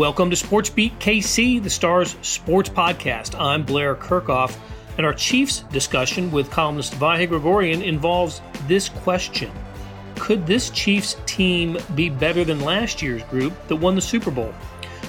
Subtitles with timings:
[0.00, 3.38] Welcome to Sports Beat KC, the Stars sports podcast.
[3.38, 4.56] I'm Blair Kerkhoff,
[4.96, 9.52] and our Chiefs discussion with columnist Vahe Gregorian involves this question
[10.16, 14.54] Could this Chiefs team be better than last year's group that won the Super Bowl?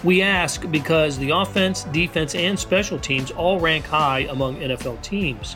[0.03, 5.55] We ask because the offense, defense, and special teams all rank high among NFL teams.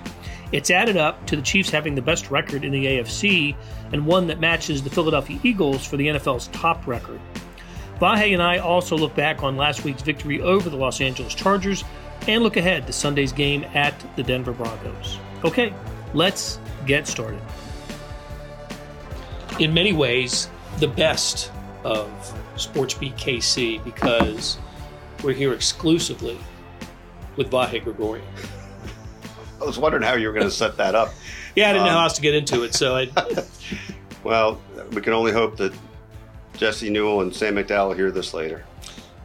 [0.53, 3.53] It's added up to the Chiefs having the best record in the AFC
[3.91, 7.19] and one that matches the Philadelphia Eagles for the NFL's top record.
[7.99, 11.83] Vahe and I also look back on last week's victory over the Los Angeles Chargers
[12.27, 15.19] and look ahead to Sunday's game at the Denver Broncos.
[15.43, 15.73] Okay,
[16.13, 17.41] let's get started.
[19.59, 21.51] In many ways, the best
[21.83, 22.09] of
[22.57, 24.57] Sports Beat KC because
[25.23, 26.37] we're here exclusively
[27.37, 28.25] with Vahe Gregorian.
[29.61, 31.13] I was wondering how you were going to set that up.
[31.55, 33.09] yeah, I didn't um, know how else to get into it, so I.
[34.23, 34.61] well,
[34.91, 35.73] we can only hope that
[36.57, 38.65] Jesse Newell and Sam McDowell hear this later.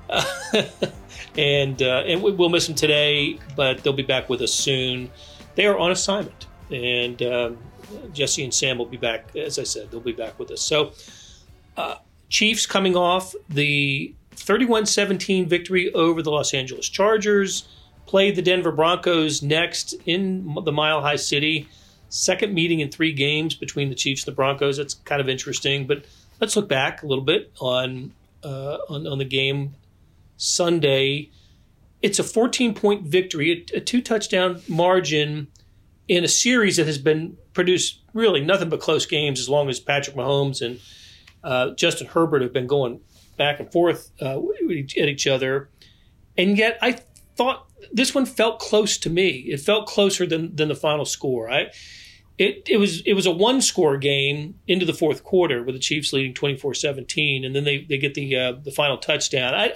[1.38, 5.10] and uh, and we'll miss them today, but they'll be back with us soon.
[5.54, 7.58] They are on assignment, and um,
[8.12, 9.34] Jesse and Sam will be back.
[9.36, 10.62] As I said, they'll be back with us.
[10.62, 10.92] So,
[11.76, 11.96] uh,
[12.28, 17.68] Chiefs coming off the 31-17 victory over the Los Angeles Chargers
[18.06, 21.68] play the Denver Broncos next in the Mile High City.
[22.08, 24.78] Second meeting in three games between the Chiefs and the Broncos.
[24.78, 25.86] That's kind of interesting.
[25.86, 26.04] But
[26.40, 29.74] let's look back a little bit on uh, on, on, the game
[30.38, 31.30] Sunday.
[32.00, 35.48] It's a 14 point victory, a, a two touchdown margin
[36.08, 39.78] in a series that has been produced really nothing but close games as long as
[39.78, 40.80] Patrick Mahomes and
[41.44, 43.00] uh, Justin Herbert have been going
[43.36, 45.68] back and forth uh, at each other.
[46.36, 46.98] And yet, I
[47.36, 49.28] thought this one felt close to me.
[49.48, 51.50] It felt closer than than the final score.
[51.50, 51.70] I
[52.38, 55.80] it it was it was a one score game into the fourth quarter with the
[55.80, 59.54] Chiefs leading 24-17 and then they they get the uh, the final touchdown.
[59.54, 59.74] I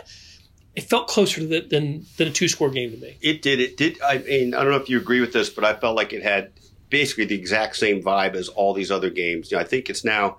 [0.74, 3.16] it felt closer to the, than than a two score game to me.
[3.20, 3.60] It did.
[3.60, 4.00] It did.
[4.02, 6.22] I mean, I don't know if you agree with this, but I felt like it
[6.22, 6.52] had
[6.90, 9.50] basically the exact same vibe as all these other games.
[9.50, 10.38] You know, I think it's now.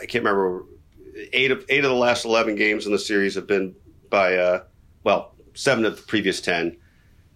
[0.00, 0.64] I can't remember.
[1.32, 3.76] Eight of eight of the last eleven games in the series have been
[4.08, 4.62] by uh,
[5.04, 6.76] well seven of the previous 10.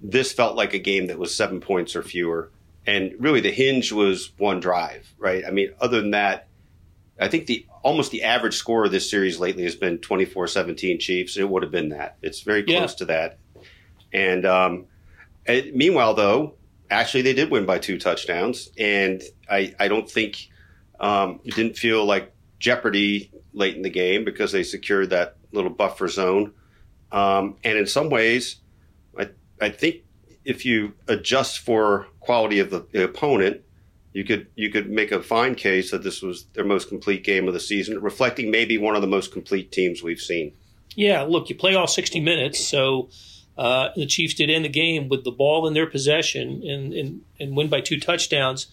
[0.00, 2.50] This felt like a game that was seven points or fewer.
[2.86, 5.44] And really the hinge was one drive, right?
[5.46, 6.48] I mean, other than that,
[7.18, 11.36] I think the almost the average score of this series lately has been 24-17 Chiefs.
[11.36, 12.16] It would have been that.
[12.22, 12.96] It's very close yeah.
[12.96, 13.38] to that.
[14.12, 14.86] And um,
[15.46, 16.54] it, meanwhile, though,
[16.90, 20.48] actually they did win by two touchdowns, and I I don't think
[21.00, 25.70] um, it didn't feel like jeopardy late in the game because they secured that little
[25.70, 26.52] buffer zone.
[27.12, 28.56] Um, and in some ways,
[29.18, 29.30] I,
[29.60, 30.03] I think
[30.44, 33.62] if you adjust for quality of the, the, opponent,
[34.12, 37.48] you could you could make a fine case that this was their most complete game
[37.48, 40.52] of the season, reflecting maybe one of the most complete teams we've seen.
[40.94, 43.08] Yeah, look, you play all 60 minutes, so
[43.56, 47.22] uh, the Chiefs did end the game with the ball in their possession and, and,
[47.40, 48.66] and win by two touchdowns.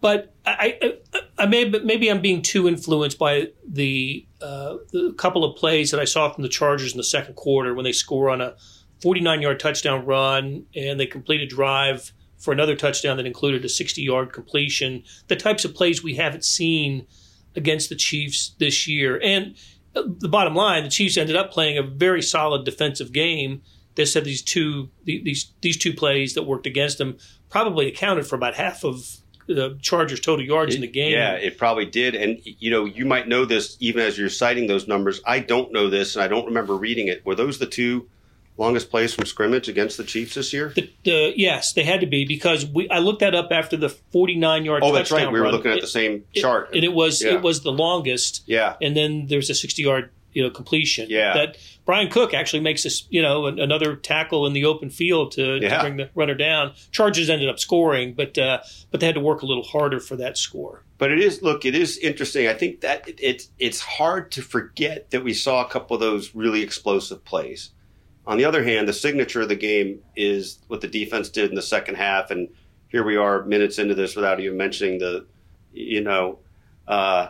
[0.00, 5.44] But I, I, I may, maybe I'm being too influenced by the, uh, the couple
[5.44, 8.28] of plays that I saw from the Chargers in the second quarter when they score
[8.28, 8.56] on a
[9.02, 13.68] 49 yard touchdown run and they complete a drive for another touchdown that included a
[13.68, 15.02] 60 yard completion.
[15.28, 17.06] The types of plays we haven't seen
[17.54, 19.20] against the Chiefs this year.
[19.22, 19.56] And
[19.94, 23.62] uh, the bottom line, the Chiefs ended up playing a very solid defensive game.
[23.94, 27.18] They said these two these these two plays that worked against them
[27.50, 31.12] probably accounted for about half of the Chargers' total yards it, in the game.
[31.12, 32.14] Yeah, it probably did.
[32.14, 35.20] And you know, you might know this even as you're citing those numbers.
[35.26, 37.26] I don't know this, and I don't remember reading it.
[37.26, 38.08] Were those the two
[38.56, 40.72] longest plays from scrimmage against the Chiefs this year?
[40.74, 42.88] The, the, yes, they had to be because we.
[42.90, 44.82] I looked that up after the 49 yard.
[44.84, 45.30] Oh, that's right.
[45.30, 45.54] We were run.
[45.54, 47.34] looking at the same chart, it, and it was yeah.
[47.34, 48.42] it was the longest.
[48.46, 51.08] Yeah, and then there's a 60 yard you know completion.
[51.08, 55.32] Yeah, that Bryan Cook actually makes this you know another tackle in the open field
[55.32, 55.76] to, yeah.
[55.76, 56.72] to bring the runner down.
[56.90, 58.60] Chargers ended up scoring, but uh,
[58.90, 60.84] but they had to work a little harder for that score.
[60.98, 62.48] But it is look, it is interesting.
[62.48, 66.00] I think that it, it it's hard to forget that we saw a couple of
[66.00, 67.70] those really explosive plays.
[68.26, 71.56] On the other hand, the signature of the game is what the defense did in
[71.56, 72.48] the second half, and
[72.88, 75.26] here we are minutes into this without even mentioning the,
[75.72, 76.38] you know,
[76.86, 77.28] uh,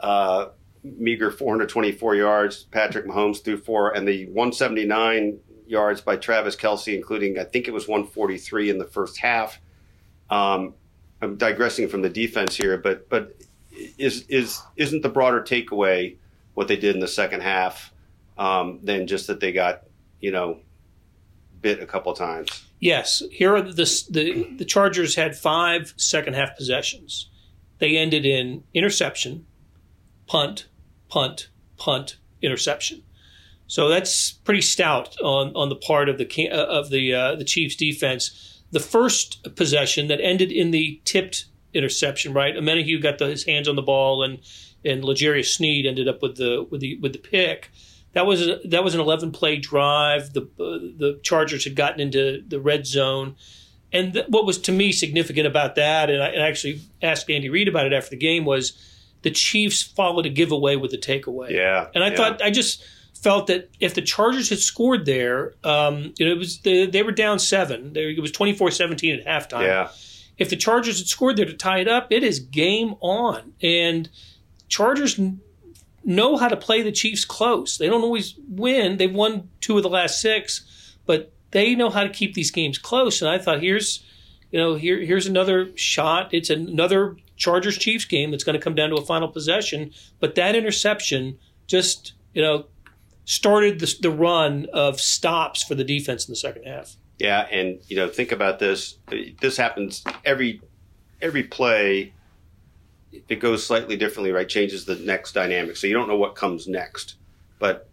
[0.00, 0.48] uh,
[0.82, 2.64] meager 424 yards.
[2.64, 7.72] Patrick Mahomes threw four, and the 179 yards by Travis Kelce, including I think it
[7.72, 9.58] was 143 in the first half.
[10.28, 10.74] Um,
[11.22, 13.34] I'm digressing from the defense here, but but
[13.98, 16.16] is is isn't the broader takeaway
[16.54, 17.92] what they did in the second half
[18.36, 19.84] um, than just that they got
[20.20, 20.60] you know
[21.60, 22.64] bit a couple times?
[22.80, 27.30] Yes, here are the the the Chargers had five second half possessions.
[27.78, 29.46] They ended in interception,
[30.26, 30.68] punt,
[31.08, 33.02] punt, punt, interception.
[33.66, 37.44] So that's pretty stout on, on the part of the uh, of the uh, the
[37.44, 38.62] Chiefs defense.
[38.70, 42.54] The first possession that ended in the tipped interception, right?
[42.54, 44.40] Omenihu got the, his hands on the ball, and
[44.84, 47.70] and L'Jarius Sneed ended up with the with the with the pick.
[48.14, 50.32] That was a, that was an 11 play drive.
[50.32, 53.36] The uh, the Chargers had gotten into the red zone,
[53.92, 57.28] and th- what was to me significant about that, and I, and I actually asked
[57.28, 58.72] Andy Reid about it after the game, was
[59.22, 61.50] the Chiefs followed a giveaway with a takeaway.
[61.50, 62.16] Yeah, and I yeah.
[62.16, 62.84] thought I just
[63.24, 67.02] felt that if the Chargers had scored there, um, you know, it was the, they
[67.02, 67.92] were down seven.
[67.96, 69.62] It was 24-17 at halftime.
[69.62, 69.88] Yeah.
[70.36, 73.54] If the Chargers had scored there to tie it up, it is game on.
[73.62, 74.10] And
[74.68, 75.18] Chargers
[76.04, 77.78] know how to play the Chiefs close.
[77.78, 78.96] They don't always win.
[78.96, 82.78] They've won two of the last six, but they know how to keep these games
[82.78, 83.22] close.
[83.22, 84.04] And I thought, here's,
[84.50, 86.32] you know, here here's another shot.
[86.32, 89.92] It's another Chargers Chiefs game that's going to come down to a final possession.
[90.20, 92.66] But that interception just, you know,
[93.24, 96.96] started the, the run of stops for the defense in the second half.
[97.18, 98.98] Yeah, and you know, think about this.
[99.40, 100.60] This happens every
[101.22, 102.12] every play.
[103.28, 104.48] It goes slightly differently, right?
[104.48, 107.16] Changes the next dynamic, so you don't know what comes next.
[107.58, 107.88] But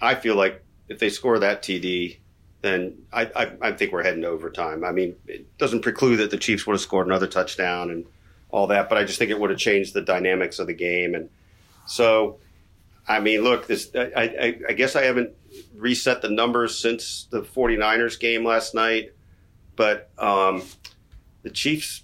[0.00, 2.18] I feel like if they score that TD,
[2.62, 4.84] then I, I, I think we're heading to overtime.
[4.84, 8.06] I mean, it doesn't preclude that the Chiefs would have scored another touchdown and
[8.50, 11.14] all that, but I just think it would have changed the dynamics of the game.
[11.14, 11.28] And
[11.86, 12.38] so,
[13.06, 15.32] I mean, look, this I, I, I guess I haven't
[15.76, 19.12] reset the numbers since the 49ers game last night,
[19.76, 20.62] but um,
[21.42, 22.02] the Chiefs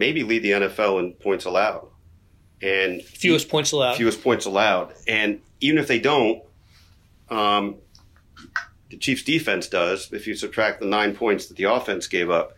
[0.00, 1.86] maybe lead the NFL in points allowed.
[2.62, 3.96] And fewest points allowed.
[3.96, 4.94] Fewest points allowed.
[5.06, 6.42] And even if they don't,
[7.28, 7.76] um,
[8.88, 12.56] the Chiefs defense does if you subtract the nine points that the offense gave up.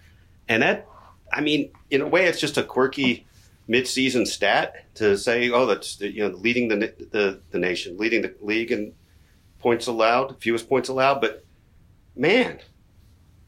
[0.49, 0.87] And that,
[1.33, 3.27] I mean, in a way, it's just a quirky
[3.69, 6.77] midseason stat to say, oh, that's you know leading the
[7.11, 8.95] the, the nation, leading the league in
[9.59, 11.21] points allowed, fewest points allowed.
[11.21, 11.45] But
[12.17, 12.61] man,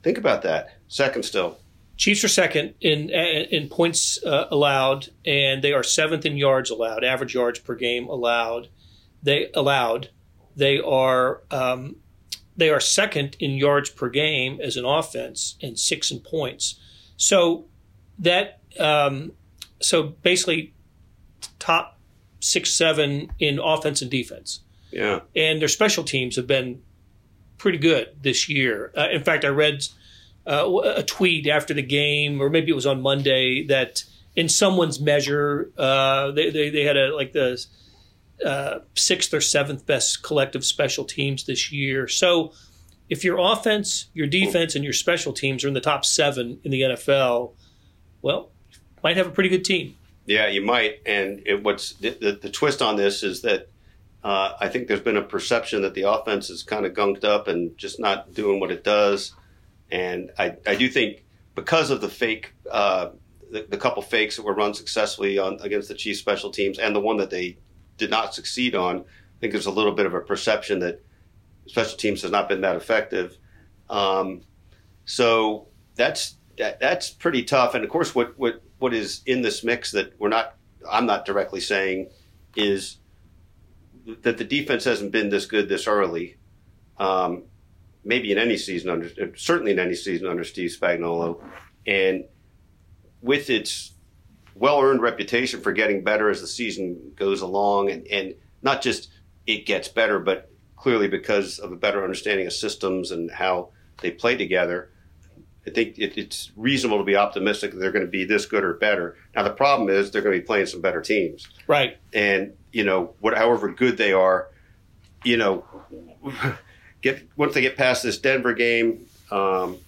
[0.02, 0.78] think about that.
[0.88, 1.58] Second still.
[1.96, 7.04] Chiefs are second in in points uh, allowed, and they are seventh in yards allowed,
[7.04, 8.68] average yards per game allowed.
[9.22, 10.10] They allowed.
[10.56, 11.96] They are um,
[12.56, 16.80] they are second in yards per game as an offense and six in points.
[17.16, 17.66] So
[18.18, 19.32] that um,
[19.80, 20.74] so basically
[21.60, 22.00] top
[22.40, 24.60] six seven in offense and defense.
[24.90, 26.82] Yeah, and their special teams have been
[27.58, 28.92] pretty good this year.
[28.96, 29.86] Uh, in fact, I read
[30.46, 34.04] uh, a tweet after the game, or maybe it was on Monday, that
[34.36, 37.64] in someone's measure, uh, they, they, they had a like the
[38.44, 42.08] uh, sixth or seventh best collective special teams this year.
[42.08, 42.52] So
[43.08, 46.70] if your offense, your defense, and your special teams are in the top seven in
[46.70, 47.52] the NFL,
[48.22, 48.50] well,
[49.02, 49.96] might have a pretty good team.
[50.26, 51.00] Yeah, you might.
[51.04, 53.68] And it, what's the, the, the, twist on this is that
[54.22, 57.46] uh, I think there's been a perception that the offense is kind of gunked up
[57.46, 59.34] and just not doing what it does.
[59.90, 63.10] And I, I do think because of the fake, uh,
[63.50, 66.96] the, the, couple fakes that were run successfully on against the Chiefs special teams and
[66.96, 67.58] the one that they
[67.96, 71.04] did not succeed on, I think there's a little bit of a perception that
[71.66, 73.38] special teams has not been that effective.
[73.88, 74.42] Um,
[75.04, 77.74] so that's that, that's pretty tough.
[77.74, 80.56] And of course, what, what what is in this mix that we're not
[80.90, 82.10] I'm not directly saying
[82.56, 82.98] is
[84.22, 86.36] that the defense hasn't been this good this early.
[86.98, 87.44] Um,
[88.04, 91.42] maybe in any season under uh, certainly in any season under Steve Spagnuolo,
[91.86, 92.24] and
[93.20, 93.92] with its
[94.54, 99.10] well earned reputation for getting better as the season goes along, and, and not just
[99.46, 103.70] it gets better, but clearly because of a better understanding of systems and how
[104.00, 104.90] they play together.
[105.66, 108.64] I think it, it's reasonable to be optimistic that they're going to be this good
[108.64, 109.16] or better.
[109.34, 111.96] Now the problem is they're going to be playing some better teams, right?
[112.12, 114.48] And you know, what, however good they are,
[115.24, 115.64] you know,
[117.04, 119.78] get once they get past this Denver game, um,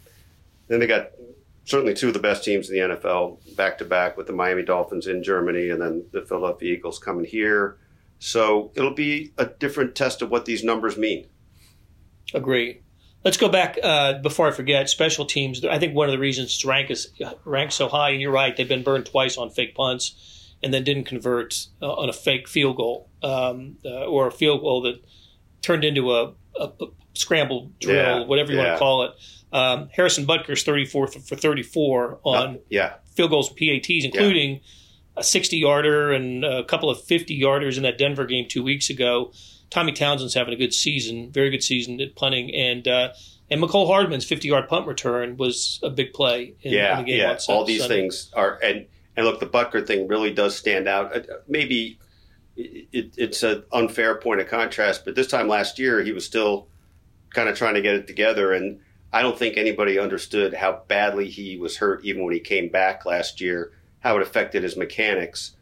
[0.68, 1.10] then they got
[1.64, 4.62] certainly two of the best teams in the NFL back to back with the Miami
[4.62, 7.78] Dolphins in Germany and then the Philadelphia Eagles coming here.
[8.18, 11.26] So it'll be a different test of what these numbers mean.
[12.32, 12.82] Agree.
[13.24, 14.88] Let's go back uh, before I forget.
[14.88, 15.64] Special teams.
[15.64, 17.12] I think one of the reasons rank is
[17.44, 20.84] ranked so high, and you're right, they've been burned twice on fake punts, and then
[20.84, 25.02] didn't convert uh, on a fake field goal um, uh, or a field goal that
[25.60, 26.70] turned into a, a
[27.16, 28.64] scramble drill, Yeah, whatever you yeah.
[28.64, 29.10] want to call it.
[29.52, 34.60] Um, Harrison Butker's 34 for 34 on Uh, yeah, field goals and PATs, including
[35.16, 38.90] a 60 yarder and a couple of 50 yarders in that Denver game two weeks
[38.90, 39.32] ago.
[39.70, 43.12] Tommy Townsend's having a good season, very good season at punting, and uh,
[43.50, 47.10] and Mecole Hardman's 50 yard punt return was a big play in, yeah, in the
[47.12, 47.20] game.
[47.20, 47.38] yeah.
[47.48, 48.02] All these Sunday.
[48.02, 51.16] things are and and look, the Butker thing really does stand out.
[51.16, 51.98] Uh, Maybe
[52.56, 55.04] it, it, it's an unfair point of contrast.
[55.04, 56.68] But this time last year, he was still
[57.30, 58.80] kind of trying to get it together, and
[59.12, 63.06] I don't think anybody understood how badly he was hurt, even when he came back
[63.06, 65.52] last year, how it affected his mechanics.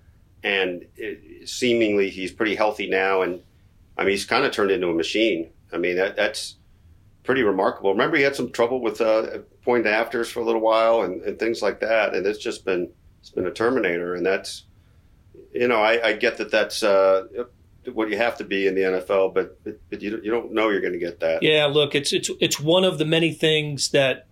[0.42, 3.40] And it, seemingly, he's pretty healthy now, and
[3.96, 5.50] I mean, he's kind of turned into a machine.
[5.72, 6.56] I mean, that, that's
[7.22, 7.92] pretty remarkable.
[7.92, 11.38] Remember, he had some trouble with uh, point afters for a little while and, and
[11.38, 12.90] things like that, and it's just been
[13.20, 14.64] it's been a Terminator, and that's
[15.54, 17.26] you know, I, I get that that's uh,
[17.92, 19.58] what you have to be in the NFL, but
[19.90, 21.42] but you you don't know you're going to get that.
[21.42, 24.26] Yeah, look, it's it's it's one of the many things that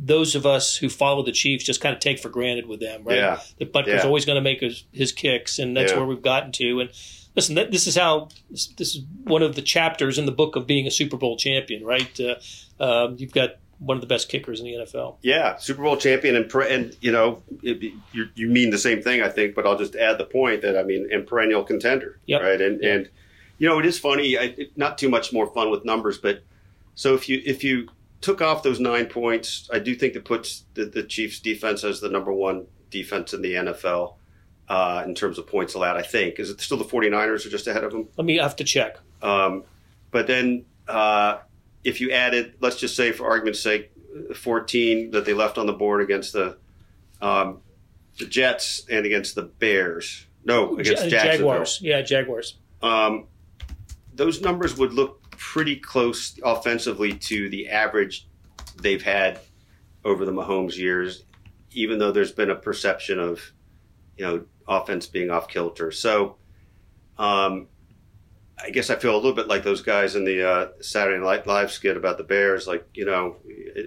[0.00, 3.02] those of us who follow the Chiefs just kind of take for granted with them,
[3.04, 3.16] right?
[3.16, 3.40] Yeah.
[3.58, 4.06] That Butker's Yeah.
[4.06, 5.98] always going to make his, his kicks, and that's Yeah.
[5.98, 6.78] where we've gotten to.
[6.80, 6.90] And
[7.34, 10.54] listen, that, this is how this, this is one of the chapters in the book
[10.54, 12.16] of being a Super Bowl champion, right?
[12.20, 12.36] Uh,
[12.80, 15.16] um, you've got one of the best kickers in the NFL.
[15.22, 19.22] Yeah, Super Bowl champion, and and you know, it, you you mean the same thing,
[19.22, 19.54] I think.
[19.54, 22.42] But I'll just add the point that I mean, and perennial contender, Yep.
[22.42, 22.60] right?
[22.60, 22.96] And Yep.
[22.96, 23.10] and
[23.58, 24.36] you know, it is funny.
[24.38, 26.42] I, it, not too much more fun with numbers, but
[26.94, 27.88] so if you if you
[28.20, 32.00] took off those nine points, I do think it puts the, the Chiefs' defense as
[32.00, 34.14] the number one defense in the NFL
[34.68, 35.96] uh, in terms of points allowed.
[35.96, 38.08] I think is it still the 49ers are just ahead of them?
[38.16, 38.98] Let me have to check.
[39.22, 39.62] Um,
[40.10, 41.38] but then, uh,
[41.88, 43.90] if you added, let's just say, for argument's sake,
[44.34, 46.58] 14 that they left on the board against the
[47.20, 47.62] um,
[48.18, 50.26] the Jets and against the Bears.
[50.44, 51.80] No, against Ja- Jaguars.
[51.82, 52.58] Yeah, Jaguars.
[52.82, 53.26] Um,
[54.14, 58.28] those numbers would look pretty close offensively to the average
[58.80, 59.40] they've had
[60.04, 61.24] over the Mahomes years,
[61.72, 63.40] even though there's been a perception of,
[64.16, 65.90] you know, offense being off kilter.
[65.90, 66.36] So,
[67.18, 67.68] um,
[68.62, 71.46] I guess I feel a little bit like those guys in the uh, Saturday Night
[71.46, 72.66] Live skit about the Bears.
[72.66, 73.36] Like, you know,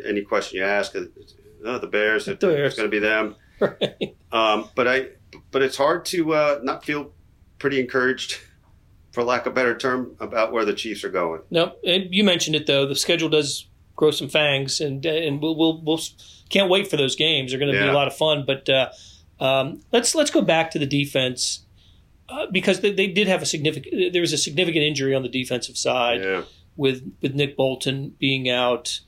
[0.05, 2.73] any question you ask, oh, the Bears, The Bears.
[2.73, 3.35] it's going to be them.
[3.61, 4.15] Right.
[4.31, 5.09] Um, but I,
[5.51, 7.11] but it's hard to uh, not feel
[7.59, 8.39] pretty encouraged,
[9.11, 11.41] for lack of a better term, about where the Chiefs are going.
[11.51, 12.87] No, you mentioned it though.
[12.87, 15.99] The schedule does grow some fangs, and and we'll we'll, we'll
[16.49, 17.51] can't wait for those games.
[17.51, 18.45] They're going to be a lot of fun.
[18.47, 18.89] But uh,
[19.39, 21.63] um, let's let's go back to the defense
[22.31, 24.13] uh, because they, they did have a significant.
[24.13, 26.43] There was a significant injury on the defensive side Yeah,
[26.77, 29.01] with with Nick Bolton being out.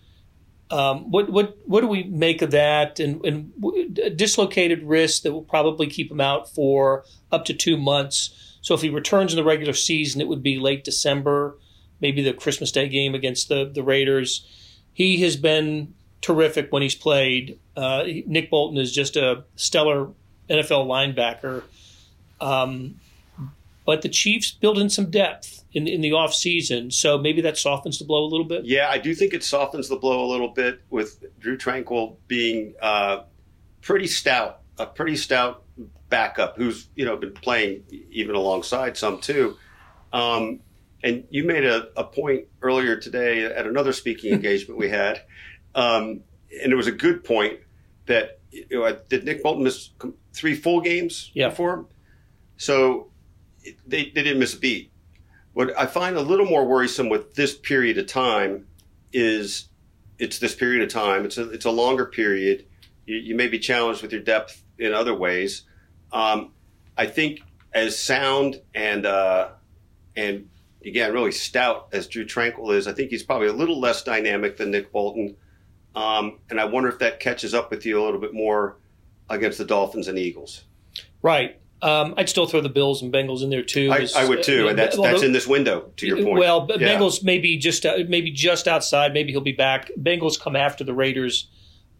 [0.70, 3.00] Um, what what what do we make of that?
[3.00, 7.78] And and w- dislocated wrist that will probably keep him out for up to two
[7.78, 8.58] months.
[8.62, 11.58] So if he returns in the regular season, it would be late December,
[12.00, 14.48] maybe the Christmas Day game against the the Raiders.
[14.94, 17.60] He has been terrific when he's played.
[17.76, 20.10] Uh, Nick Bolton is just a stellar
[20.50, 21.64] NFL linebacker.
[22.40, 23.00] Um,
[23.86, 28.00] but the Chiefs build in some depth in in the offseason, so maybe that softens
[28.00, 28.66] the blow a little bit.
[28.66, 28.90] yeah.
[28.90, 33.24] I do think it softens the blow a little bit with Drue Tranquill being uh,
[33.82, 35.64] pretty stout, a pretty stout
[36.10, 39.58] backup who's you know been playing even alongside some too.
[40.12, 40.60] Um,
[41.04, 45.22] and you made a, a point earlier today at another speaking engagement we had,
[45.76, 46.22] um,
[46.62, 47.60] and it was a good point
[48.06, 49.90] that you know, did Nick Bolton miss
[50.34, 51.50] three full games Yeah.
[51.50, 51.88] before him?
[52.58, 53.10] So
[53.86, 54.92] they, they didn't miss a beat.
[55.54, 58.68] What I find a little more worrisome with this period of time
[59.12, 59.70] is
[60.18, 61.26] it's this period of time.
[61.26, 62.66] It's a it's a longer period.
[63.06, 65.64] You, you may be challenged with your depth in other ways.
[66.12, 66.54] Um,
[66.98, 67.42] I think
[67.74, 69.50] as sound and uh,
[70.16, 70.50] and
[70.86, 74.58] again really stout as Drue Tranquill is, I think he's probably a little less dynamic
[74.58, 75.36] than Nick Bolton.
[75.96, 78.78] Um, and I wonder if that catches up with you a little bit more
[79.30, 80.64] against the Dolphins and Eagles.
[81.22, 81.60] Right.
[81.84, 83.92] Um, I'd still throw the Bills and Bengals in there too.
[83.92, 85.92] I, I would too, uh, and that's although- that's in this window.
[85.98, 86.78] To your point, Well, Yeah.
[86.98, 89.14] Bengals maybe just uh, maybe just outside.
[89.14, 89.92] Maybe he'll be back.
[90.00, 91.50] Bengals come after the Raiders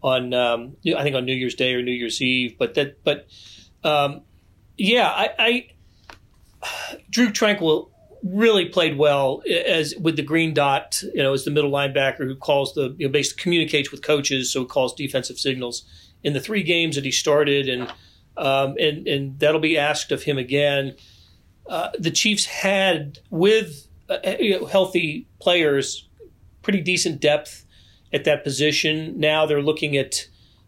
[0.02, 2.56] on um, I think on New Year's Day or New Year's Eve.
[2.58, 3.26] But that but
[3.84, 4.22] um,
[4.78, 5.68] yeah, I, I
[7.10, 7.90] Drue Tranquill
[8.22, 11.02] really played well as with the green dot.
[11.12, 14.50] You know, as the middle linebacker who calls the you know basically communicates with coaches,
[14.50, 15.84] so calls defensive signals
[16.22, 17.92] in the three games that he started and.
[18.36, 20.96] Um, and and that'll be asked of him again.
[21.68, 26.08] Uh, the Chiefs had with uh, you know, healthy players,
[26.62, 27.64] pretty decent depth
[28.12, 29.18] at that position.
[29.18, 30.26] Now they're looking at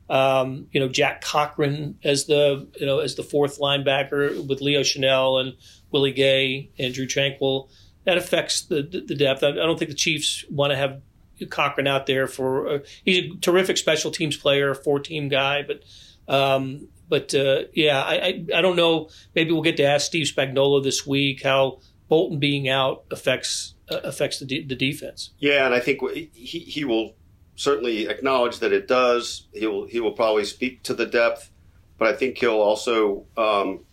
[0.09, 4.81] um, you know Jack Cochrane as the you know as the fourth linebacker with Leo
[4.81, 5.55] Chenal and
[5.91, 7.69] Willie Gay and Drue Tranquill.
[8.05, 9.43] That affects the the, depth.
[9.43, 11.03] I, I don't think the Chiefs want to have
[11.51, 12.69] Cochrane out there for.
[12.69, 15.83] Uh, he's a terrific special teams player, four team guy, but.
[16.29, 19.09] Um, but uh, yeah, I, I I don't know.
[19.35, 24.01] Maybe we'll get to ask Steve Spagnuolo this week how Bolton being out affects uh,
[24.05, 25.31] affects the de- the defense.
[25.39, 27.15] Yeah, and I think he he will
[27.57, 29.47] certainly acknowledge that it does.
[29.53, 31.51] He will he will probably speak to the depth,
[31.99, 33.85] but I think he'll also, um,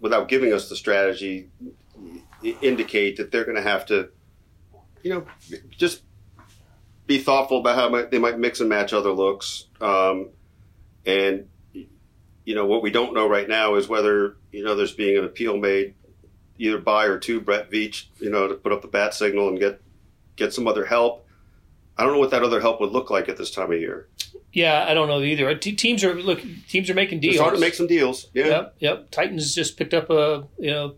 [0.00, 1.48] without giving us the strategy,
[2.60, 4.08] indicate that they're going to have to,
[5.02, 5.26] you know,
[5.70, 6.02] just
[7.06, 9.66] be thoughtful about how they might mix and match other looks.
[9.80, 10.30] Um,
[11.04, 11.48] and
[12.44, 15.24] you know what we don't know right now is whether you know there's being an
[15.24, 15.94] appeal made
[16.58, 19.58] either by or to Brett Veach, you know, to put up the bat signal and
[19.58, 19.80] get
[20.36, 21.26] get some other help.
[21.96, 24.08] I don't know what that other help would look like at this time of year.
[24.52, 25.54] Yeah, I don't know either.
[25.56, 26.42] teams are look.
[26.68, 27.34] Teams are making deals.
[27.34, 28.28] It's hard to make some deals.
[28.34, 28.46] Yeah.
[28.46, 28.74] Yep.
[28.78, 29.10] Yep.
[29.10, 30.94] Titans just picked up a you know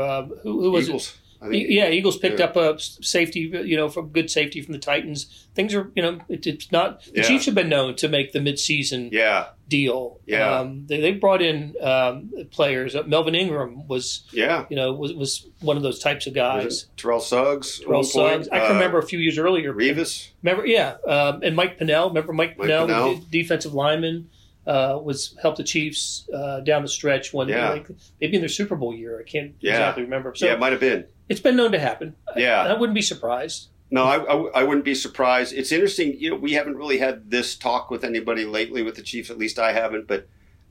[0.00, 1.08] uh, who, who was Eagles.
[1.08, 1.27] it?
[1.50, 2.46] Yeah, Eagles picked yeah.
[2.46, 5.46] up a safety, you know, from good safety from the Titans.
[5.54, 7.04] Things are, you know, it, it's not.
[7.04, 7.22] The yeah.
[7.22, 9.48] Chiefs have been known to make the midseason yeah.
[9.68, 10.20] deal.
[10.26, 12.96] Yeah, um, they, they brought in um, players.
[12.96, 16.86] Uh, Melvin Ingram was, yeah, you know, was, was one of those types of guys.
[16.96, 17.80] Terrell Suggs.
[17.80, 18.48] Terrell Suggs.
[18.48, 19.72] I can uh, remember a few years earlier.
[19.72, 20.30] Revis.
[20.42, 22.08] Remember, yeah, um, and Mike Pennel.
[22.08, 23.20] Remember Mike, Mike Pennel, Pennel.
[23.30, 24.30] defensive lineman.
[24.68, 27.70] Uh, was helped the Chiefs uh, down the stretch one yeah.
[27.70, 27.88] like,
[28.20, 29.18] maybe in their Super Bowl year.
[29.18, 29.72] I can't yeah.
[29.72, 30.34] exactly remember.
[30.34, 31.06] So, yeah, it might have been.
[31.30, 32.14] It's been known to happen.
[32.36, 33.68] Yeah, I, I wouldn't be surprised.
[33.90, 35.54] No, I, I, I, wouldn't be surprised.
[35.54, 36.20] It's interesting.
[36.20, 39.30] You know, we haven't really had this talk with anybody lately with the Chiefs.
[39.30, 40.06] At least I haven't.
[40.06, 40.28] But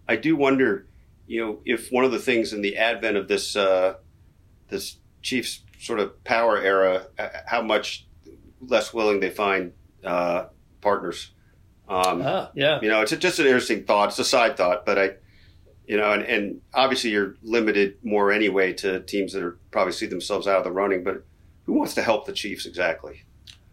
[0.08, 0.86] I do wonder,
[1.26, 3.96] you know, if one of the things in the advent of this uh,
[4.70, 8.06] this Chiefs sort of power era, uh, how much
[8.62, 9.74] less willing they find
[10.04, 10.46] uh,
[10.82, 11.32] partners.
[11.90, 12.80] Um, ah, yeah.
[12.82, 14.10] You know, it's just an interesting thought.
[14.10, 15.12] It's a side thought, but I
[15.88, 20.06] you know, and, and obviously you're limited more anyway to teams that are probably see
[20.06, 21.04] themselves out of the running.
[21.04, 21.24] But
[21.66, 23.24] who wants to help the Chiefs exactly?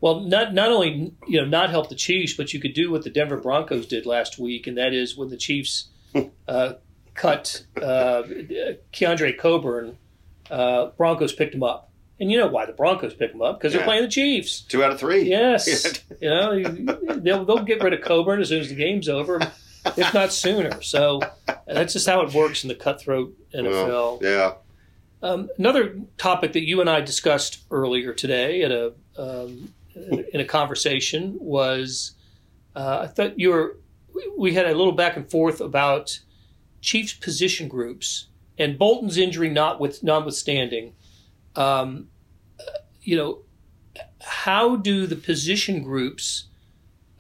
[0.01, 3.03] Well, not not only you know not help the Chiefs, but you could do what
[3.03, 5.89] the Denver Broncos did last week, and that is when the Chiefs
[6.49, 6.75] uh,
[7.15, 8.23] cut uh,
[8.93, 9.99] Keondre Coburn,
[10.51, 11.91] uh, Broncos picked him up.
[12.21, 13.79] And you know why the Broncos pick him up because yeah.
[13.79, 14.61] they're playing the Chiefs.
[14.61, 15.23] Two out of three.
[15.29, 16.63] Yes, you know
[17.17, 19.41] they'll, they'll get rid of Coburn as soon as the game's over
[19.97, 20.83] if not sooner.
[20.83, 21.21] So
[21.67, 23.89] that's just how it works in the cutthroat NFL.
[23.89, 24.53] Well, yeah.
[25.23, 30.45] Um, another topic that you and I discussed earlier today at a um, in a
[30.45, 32.13] conversation was
[32.75, 33.79] uh, I thought you were
[34.37, 36.21] we had a little back and forth about
[36.81, 38.27] Chiefs position groups
[38.59, 40.93] and Bolton's injury not with notwithstanding.
[41.57, 42.09] Um,
[43.03, 43.39] you know,
[44.21, 46.47] how do the position groups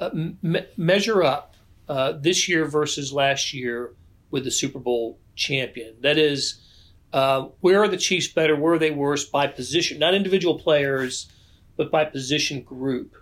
[0.00, 0.10] uh,
[0.42, 1.54] me- measure up
[1.88, 3.92] uh, this year versus last year
[4.30, 5.94] with the Super Bowl champion.
[6.00, 6.60] That is,
[7.12, 8.56] uh, where are the Chiefs better?
[8.56, 9.98] Where are they worse by position?
[9.98, 11.30] Not individual players,
[11.76, 13.14] but by position group.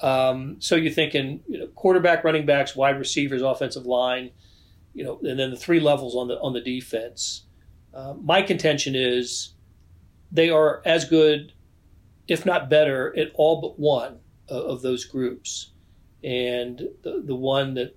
[0.00, 4.30] Um, so you're thinking, you know, quarterback, running backs, wide receivers, offensive line,
[4.94, 7.44] you know, and then the three levels on the on the defense.
[7.92, 9.54] Uh, my contention is
[10.30, 11.52] they are as good,
[12.28, 15.72] if not better, at all but one of, of those groups
[16.22, 17.96] and the the one that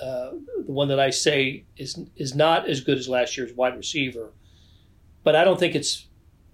[0.00, 0.30] uh,
[0.64, 4.32] the one that I say is is not as good as last year's wide receiver,
[5.22, 6.08] but I don't think it's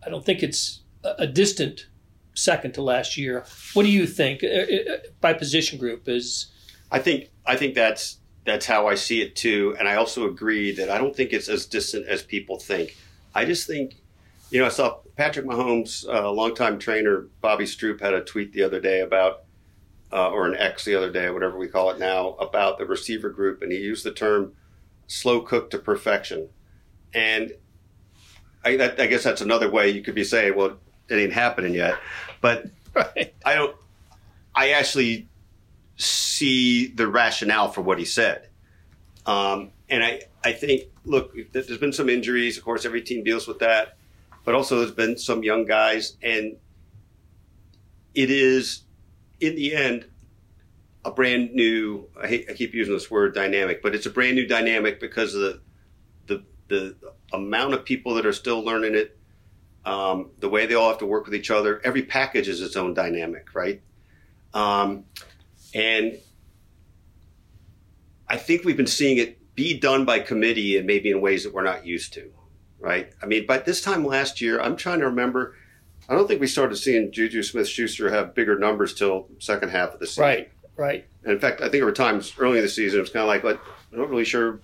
[0.05, 1.87] I don't think it's a, a distant
[2.35, 3.45] second to last year.
[3.75, 6.53] What do you think uh, uh, by position group is?
[6.91, 10.73] I think I think that's that's how I see it too, and I also agree
[10.73, 12.97] that I don't think it's as distant as people think.
[13.35, 13.98] I just think,
[14.51, 18.63] you know, I saw Patrick Mahomes, uh, longtime trainer Bobby Stroupe, had a tweet the
[18.63, 19.45] other day about
[20.13, 23.29] uh, or an X the other day, whatever we call it now, about the receiver
[23.29, 24.55] group, and he used the term
[25.07, 26.49] "slow cooked to perfection."
[27.13, 27.53] And
[28.65, 31.75] I, that, I guess that's another way you could be saying, "Well, it ain't happening
[31.75, 31.99] yet,"
[32.41, 33.35] but right.
[33.45, 33.77] I don't.
[34.55, 35.29] I actually
[35.97, 38.49] see the rationale for what he said,
[39.27, 42.57] um, and I I think look, there's been some injuries.
[42.57, 43.98] Of course, every team deals with that,
[44.49, 46.57] but also there's been some young guys, and
[48.15, 48.85] it is
[49.41, 50.07] in the end,
[51.05, 52.09] a brand new.
[52.19, 55.35] I, hate, I keep using this word dynamic, but it's a brand new dynamic because
[55.35, 55.61] of the
[56.29, 56.97] the the
[57.31, 59.19] amount of people that are still learning it,
[59.85, 61.83] um, the way they all have to work with each other.
[61.85, 63.83] Every package is its own dynamic, right?
[64.55, 65.05] Um,
[65.75, 66.19] and
[68.27, 71.53] I think we've been seeing it be done by committee and maybe in ways that
[71.53, 72.33] we're not used to,
[72.79, 73.13] right?
[73.23, 75.55] I mean, by this time last year, I'm trying to remember
[76.09, 79.93] I don't think we started seeing Juju Smith Schuster have bigger numbers till second half
[79.93, 80.25] of the season.
[80.25, 81.07] Right, right.
[81.23, 83.23] And in fact, I think there were times early in the season it was kind
[83.23, 83.61] of like, like
[83.93, 84.61] I'm not really sure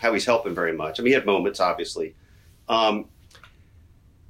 [0.00, 0.98] how he's helping very much.
[0.98, 2.16] I mean, he had moments, obviously.
[2.68, 3.06] Um,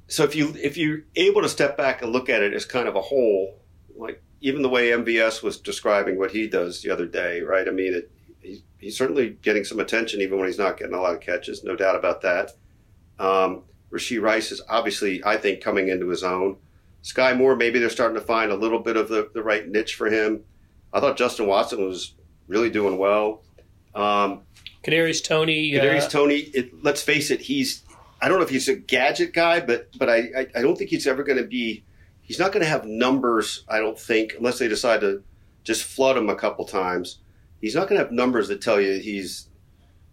[0.07, 2.87] so if you if you're able to step back and look at it as kind
[2.87, 3.59] of a whole,
[3.95, 7.67] like even the way MVS was describing what he does the other day, right?
[7.67, 11.01] I mean, it, he's, he's certainly getting some attention even when he's not getting a
[11.01, 12.51] lot of catches, no doubt about that.
[13.19, 16.57] Um, Rashee Rice is obviously, I think, coming into his own.
[17.01, 19.95] Sky Moore, maybe they're starting to find a little bit of the, the right niche
[19.95, 20.43] for him.
[20.91, 22.15] I thought Justin Watson was
[22.47, 23.43] really doing well.
[23.93, 24.41] Um,
[24.83, 25.71] Kadarius Toney.
[25.71, 26.37] Kadarius uh, Toney.
[26.53, 27.83] It, let's face it, he's.
[28.21, 30.89] I don't know if he's a gadget guy, but but I I, I don't think
[30.89, 31.83] he's ever going to be.
[32.21, 33.65] He's not going to have numbers.
[33.67, 35.23] I don't think unless they decide to
[35.63, 37.19] just flood him a couple times.
[37.59, 39.49] He's not going to have numbers that tell you he's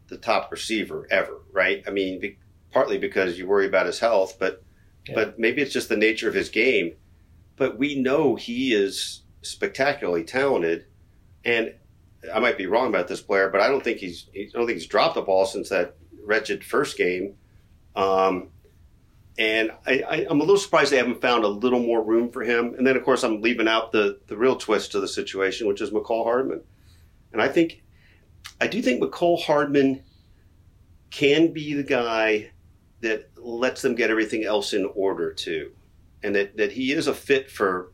[0.08, 1.82] the top receiver ever, right?
[1.86, 2.36] I mean,
[2.72, 4.62] partly because you worry about his health, but
[5.08, 5.14] yeah.
[5.14, 6.94] but maybe it's just the nature of his game.
[7.56, 10.86] But we know he is spectacularly talented,
[11.44, 11.74] and
[12.32, 14.78] I might be wrong about this player, but I don't think he's I don't think
[14.78, 17.36] he's dropped the ball since that wretched first game.
[17.96, 18.48] Um,
[19.38, 22.74] and I, am a little surprised they haven't found a little more room for him.
[22.74, 25.80] And then, of course, I'm leaving out the the real twist to the situation, which
[25.80, 26.60] is Mecole Hardman.
[27.32, 27.82] And I think,
[28.60, 30.02] I do think Mecole Hardman
[31.10, 32.50] can be the guy
[33.00, 35.72] that lets them get everything else in order too,
[36.22, 37.92] and that that he is a fit for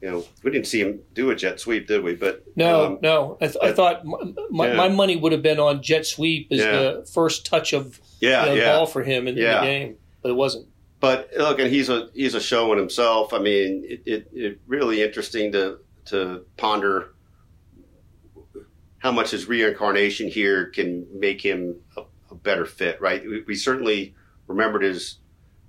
[0.00, 2.14] you know, we didn't see him do a jet sweep, did we?
[2.14, 3.36] But no, um, no.
[3.40, 4.04] I, th- but, I thought
[4.50, 4.74] my, yeah.
[4.74, 6.72] my, money would have been on jet sweep as yeah.
[6.72, 8.72] the first touch of yeah, you know, yeah.
[8.72, 10.68] ball for him in, in, the game, but it wasn't.
[11.00, 13.34] But look, and he's a he's a show in himself.
[13.34, 17.14] I mean, it, it, it really interesting to to ponder
[18.98, 21.76] how much his reincarnation here can make him
[22.42, 23.00] better fit.
[23.00, 23.22] Right?
[23.24, 24.14] We, we certainly
[24.46, 25.18] remembered his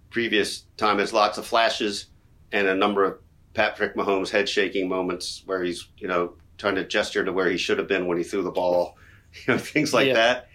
[0.10, 2.08] previous time as lots of flashes
[2.52, 3.18] and a number of
[3.54, 7.58] Patrick Mahomes head shaking moments where he's, you know, trying to gesture to where he
[7.58, 8.98] should have been when he threw the ball,
[9.34, 10.14] you know, things like yeah.
[10.14, 10.50] that.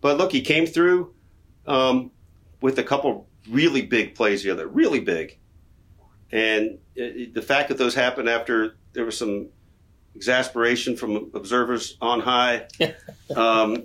[0.00, 1.14] But look, he came through
[1.66, 2.10] um,
[2.60, 5.38] with a couple really big plays the other, really big.
[6.32, 9.48] And it, the fact that those happened after there was some
[10.14, 12.66] exasperation from observers on high,
[13.36, 13.84] um,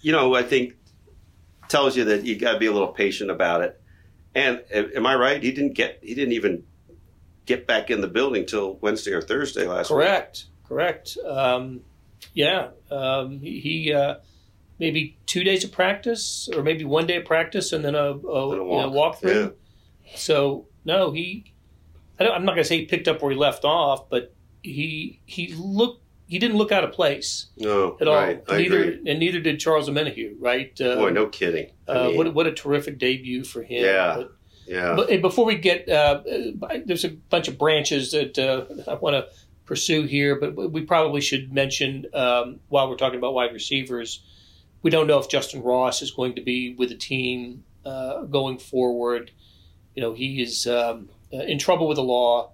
[0.00, 0.74] you know, I think
[1.68, 3.80] tells you that you got to be a little patient about it.
[4.34, 5.42] And am I right?
[5.42, 6.64] He didn't get, he didn't even
[7.46, 10.68] get back in the building till Wednesday or Thursday last correct, week.
[10.68, 11.18] Correct.
[11.18, 11.38] Correct.
[11.38, 11.80] Um,
[12.34, 12.68] yeah.
[12.90, 14.16] Um, he uh,
[14.78, 18.12] maybe two days of practice, or maybe one day of practice, and then a, a,
[18.12, 19.20] a walk.
[19.20, 19.54] walkthrough.
[20.04, 20.16] Yeah.
[20.16, 21.52] So no, he.
[22.18, 25.20] I am not going to say he picked up where he left off, but he
[25.26, 26.01] he looked.
[26.32, 28.14] He didn't look out of place no, at all.
[28.14, 30.72] Right, neither and neither did Charles Omenihu, right?
[30.80, 31.70] Uh, Boy, no kidding.
[31.86, 33.84] Uh, mean, what what a terrific debut for him.
[33.84, 34.14] Yeah.
[34.16, 34.32] But,
[34.66, 34.94] yeah.
[34.96, 36.22] But before we get, uh,
[36.86, 39.26] there's a bunch of branches that uh, I want to
[39.66, 44.24] pursue here, but we probably should mention um, while we're talking about wide receivers,
[44.80, 48.56] we don't know if Justin Ross is going to be with the team uh, going
[48.56, 49.32] forward.
[49.94, 52.52] You know, he is um, uh, in trouble with the law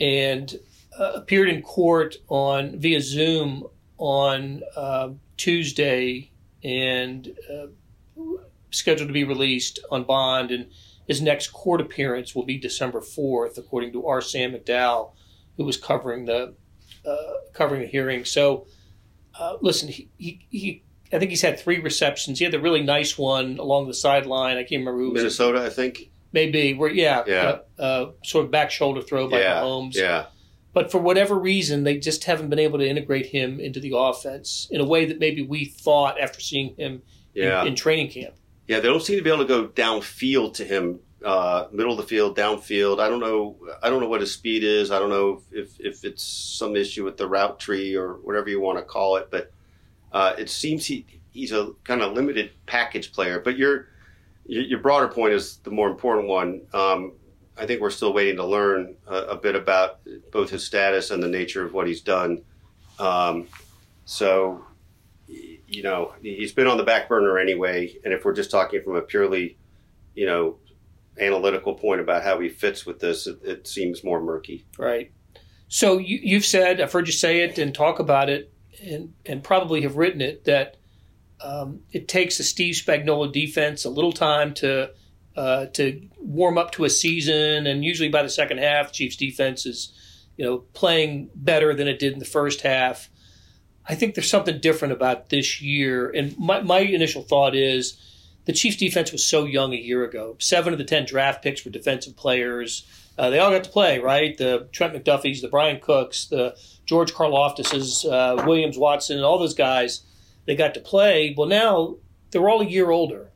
[0.00, 0.58] and
[0.98, 3.64] uh, appeared in court on via Zoom
[3.98, 6.30] on uh, Tuesday
[6.64, 7.34] and
[8.70, 10.66] scheduled to be released on bond and
[11.06, 14.20] his next court appearance will be December 4th, according to R.
[14.20, 15.12] Sam McDowell,
[15.56, 16.54] who was covering the
[17.04, 17.16] uh,
[17.52, 18.24] covering the hearing.
[18.24, 18.66] So,
[19.38, 22.38] uh, listen, he, he, he, I think he's had three receptions.
[22.38, 24.56] He had the really nice one along the sideline.
[24.56, 25.12] I can't remember who.
[25.12, 26.10] Minnesota, I think.
[26.32, 27.58] Maybe where, yeah, yeah.
[27.78, 29.94] Uh, uh, sort of back shoulder throw by yeah, Mahomes.
[29.94, 30.26] Yeah.
[30.72, 34.68] But for whatever reason, they just haven't been able to integrate him into the offense
[34.70, 37.02] in a way that maybe we thought after seeing him
[37.34, 37.62] yeah.
[37.62, 38.34] in, in training camp.
[38.68, 41.98] Yeah, they don't seem to be able to go downfield to him, uh, middle of
[41.98, 43.00] the field, downfield.
[43.00, 43.56] I don't know.
[43.82, 44.90] I don't know what his speed is.
[44.90, 48.60] I don't know if if it's some issue with the route tree or whatever you
[48.60, 49.28] want to call it.
[49.30, 49.52] But
[50.12, 53.40] uh, it seems he he's a kind of limited package player.
[53.40, 53.88] But your
[54.46, 56.62] your broader point is the more important one.
[56.72, 57.12] Um,
[57.56, 61.28] I think we're still waiting to learn a, bit about both his status and the
[61.28, 62.42] nature of what he's done.
[62.98, 63.48] Um,
[64.04, 64.64] so
[65.72, 67.96] you know, he's been on the back burner anyway.
[68.04, 69.56] And if we're just talking from a purely,
[70.14, 70.58] you know,
[71.18, 74.66] analytical point about how he fits with this, it, it seems more murky.
[74.78, 75.12] Right.
[75.68, 79.42] So you, have said, I've heard you say it and talk about it, and and
[79.42, 80.76] probably have written it that
[81.40, 84.90] um, it takes a Steve Spagnuolo defense a little time to
[85.36, 89.66] uh, to warm up to a season, and usually by the second half, Chiefs defense
[89.66, 89.92] is
[90.36, 93.08] you know playing better than it did in the first half.
[93.88, 96.08] I think there's something different about this year.
[96.10, 97.98] And my, my initial thought is
[98.44, 100.36] the Chiefs defense was so young a year ago.
[100.38, 102.86] Seven of the 10 draft picks were defensive players.
[103.18, 104.36] Uh, they all got to play, right?
[104.36, 110.02] The Trent McDuffie's, the Bryan Cooks, the George Karlaftis's, uh, Williams Watson, all those guys,
[110.46, 111.34] they got to play.
[111.36, 111.96] Well, now
[112.30, 113.31] they're all a year older.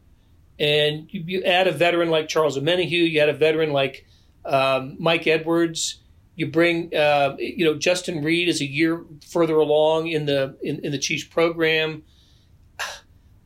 [0.58, 4.06] And you, you add a veteran like Charles Omenihu, you add a veteran like
[4.44, 6.00] um, Mike Edwards
[6.36, 10.84] you bring, uh, you know, Justin Reid is a year further along in the in,
[10.84, 12.04] in the Chiefs program.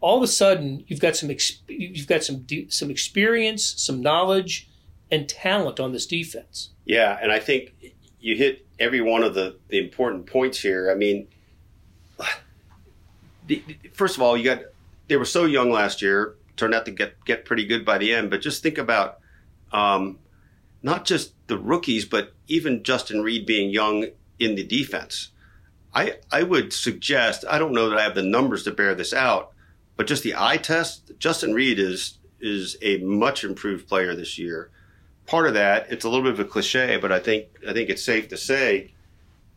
[0.01, 1.31] All of a sudden, you've got some
[1.69, 4.69] you've got some some experience, some knowledge,
[5.11, 6.71] and talent on this defense.
[6.85, 7.75] Yeah, and I think
[8.19, 10.91] you hit every one of the, the important points here.
[10.91, 11.29] I mean,
[13.47, 14.63] the, first of all, you got
[15.07, 16.35] they were so young last year.
[16.61, 18.29] Turned out to get get pretty good by the end.
[18.29, 19.19] But just think about
[19.73, 20.19] um,
[20.83, 25.31] not just the rookies, but even Justin Reid being young in the defense.
[25.95, 29.15] I I would suggest I don't know that I have the numbers to bear this
[29.15, 29.53] out,
[29.97, 34.71] but just the eye test, Justin Reid is is a much improved player this year.
[35.25, 37.89] Part of that, it's a little bit of a cliche, but I think I think
[37.89, 38.93] it's safe to say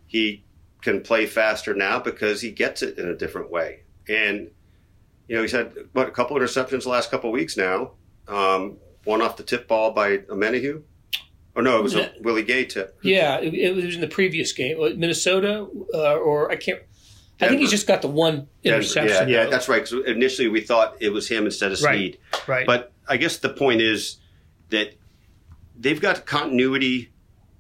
[0.08, 0.46] he
[0.82, 3.82] can play faster now because he gets it in a different way.
[4.08, 4.52] And
[5.28, 7.92] you know, he's had what a couple of interceptions the last couple of weeks now.
[8.28, 10.84] Um, one off the tip ball by Omenihu.
[11.56, 12.98] Oh no, it was a Willie Gay tip.
[13.04, 16.82] Yeah, it, it was in the previous game, Minnesota, uh, or I can't.
[17.42, 19.30] I think he's just got the one interception.
[19.30, 19.84] Yeah, yeah that's right.
[19.84, 22.18] Because initially we thought it was him instead of Sneed.
[22.34, 22.66] Right, right.
[22.66, 24.18] But I guess the point is
[24.70, 24.96] that
[25.78, 27.12] they've got continuity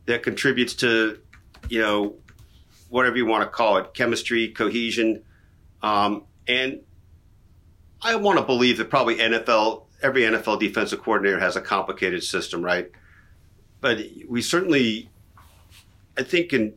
[0.06, 1.19] that contributes to,
[1.69, 2.15] you know,
[2.89, 5.23] whatever you want to call it, chemistry, cohesion,
[5.82, 6.82] um, and
[8.04, 12.63] I want to believe that probably NFL, every NFL defensive coordinator has a complicated system,
[12.63, 12.92] right?
[13.80, 15.10] But we certainly,
[16.18, 16.74] I think, can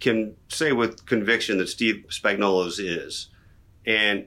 [0.00, 3.28] can say with conviction that Steve Spagnuolo's is,
[3.86, 4.26] and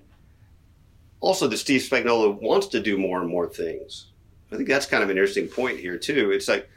[1.20, 4.08] also that Steve Spagnuolo wants to do more and more things.
[4.52, 6.32] I think that's kind of an interesting point here too.
[6.32, 6.70] It's like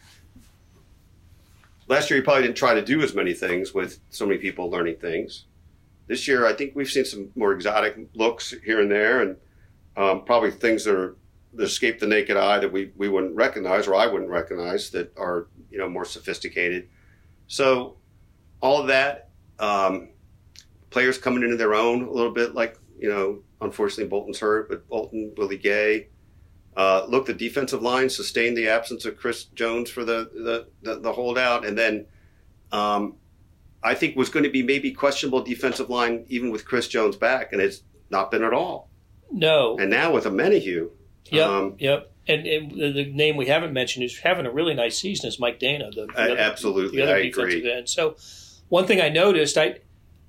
[1.88, 4.70] last year he probably didn't try to do as many things with so many people
[4.70, 5.44] learning things.
[6.06, 9.36] This year, I think we've seen some more exotic looks here and there, and
[9.96, 11.16] um, probably things that are
[11.54, 15.16] that escape the naked eye that we, we wouldn't recognize or I wouldn't recognize that
[15.16, 16.88] are you know more sophisticated.
[17.48, 17.96] So
[18.60, 20.10] all of that, um,
[20.90, 24.88] players coming into their own a little bit, like you know, unfortunately Bolton's hurt, but
[24.88, 26.08] Bolton, Willie Gay.
[26.76, 31.00] Uh, look, the defensive line sustained the absence of Chris Jones for the the, the,
[31.00, 32.06] the holdout, and then
[32.70, 33.14] um,
[33.86, 37.52] I think was going to be maybe questionable defensive line even with Chris Jones back,
[37.52, 38.90] and it's not been at all.
[39.30, 39.78] No.
[39.78, 40.90] And now with Omenihu.
[41.30, 41.48] Yep.
[41.48, 42.12] Um, yep.
[42.28, 45.60] And, and, the name we haven't mentioned is having a really nice season is Mike
[45.60, 47.72] Danna, the, the other, absolutely, the other I defensive agree.
[47.72, 47.88] end.
[47.88, 48.16] So,
[48.68, 49.78] one thing I noticed, I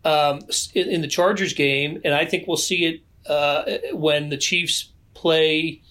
[0.05, 0.41] um,
[0.75, 4.91] in, in, the Chargers game, and I think we'll see it uh, when the Chiefs
[5.15, 5.81] play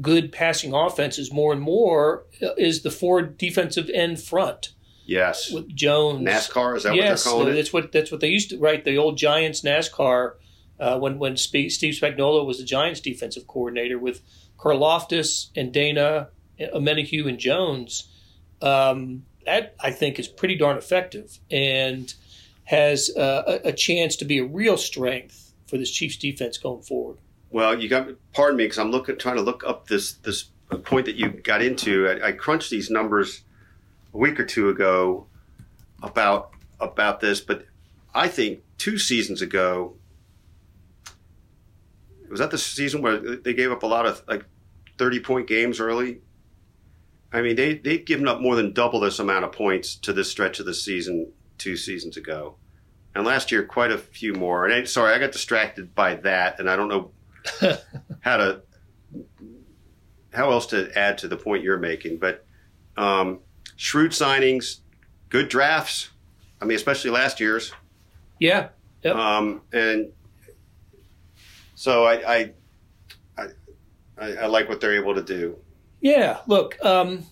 [0.00, 4.70] good passing offenses more and more, uh, is the four defensive end front.
[5.08, 7.72] Yes, with Jones, NASCAR is that yes, what they're calling that's it?
[7.72, 8.84] what that's what they used to write.
[8.84, 10.34] The old Giants NASCAR
[10.78, 14.20] uh, when when Steve Spagnuolo was the Giants defensive coordinator with
[14.58, 16.28] Karlaftis and Danna
[16.60, 18.10] Omenihu and Jones.
[18.60, 22.12] Um, that I think is pretty darn effective and
[22.64, 26.82] has uh, a, a chance to be a real strength for this Chiefs defense going
[26.82, 27.16] forward.
[27.48, 30.50] Well, you got pardon me because I'm looking trying to look up this this
[30.84, 32.08] point that you got into.
[32.08, 33.42] I, I crunched these numbers
[34.18, 35.26] a week or two ago
[36.02, 36.50] about
[36.80, 37.66] about this, but
[38.14, 39.94] I think two seasons ago
[42.28, 44.44] was that the season where they gave up a lot of like
[44.98, 46.20] 30 point games early?
[47.32, 50.30] I mean, they, they'd given up more than double this amount of points to this
[50.30, 52.56] stretch of the season two seasons ago.
[53.14, 54.64] And last year, quite a few more.
[54.64, 57.10] And I, sorry, I got distracted by that, and I don't know
[58.20, 58.62] how to
[60.32, 62.18] how else to add to the point you're making.
[62.18, 62.46] But
[62.96, 63.40] um,
[63.78, 64.80] shrewd signings,
[65.30, 66.10] good drafts.
[66.60, 67.72] I mean, especially last year's.
[68.38, 68.68] Yeah.
[69.04, 69.16] Yep.
[69.16, 70.08] Um, and
[71.74, 72.52] so I, I,
[73.38, 73.46] I,
[74.20, 75.56] I, like what they're able to do.
[76.00, 76.40] Yeah.
[76.46, 76.76] Look.
[76.84, 77.24] Um,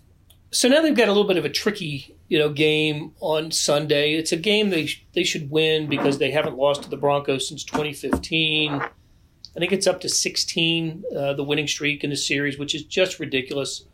[0.52, 4.14] so now they've got a little bit of a tricky, you know, game on Sunday.
[4.14, 7.64] It's a game they they should win because they haven't lost to the Broncos since
[7.64, 8.72] 2015.
[8.72, 12.84] I think it's up to 16, uh, the winning streak in the series, which is
[12.84, 13.86] just ridiculous.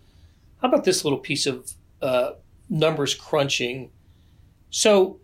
[0.61, 2.33] How about this little piece of uh,
[2.73, 3.91] numbers crunching?
[4.71, 5.21] So,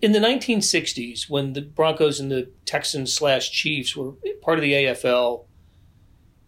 [0.00, 4.72] in the 1960s, when the Broncos and the Texans slash Chiefs were part of the
[4.72, 5.44] AFL,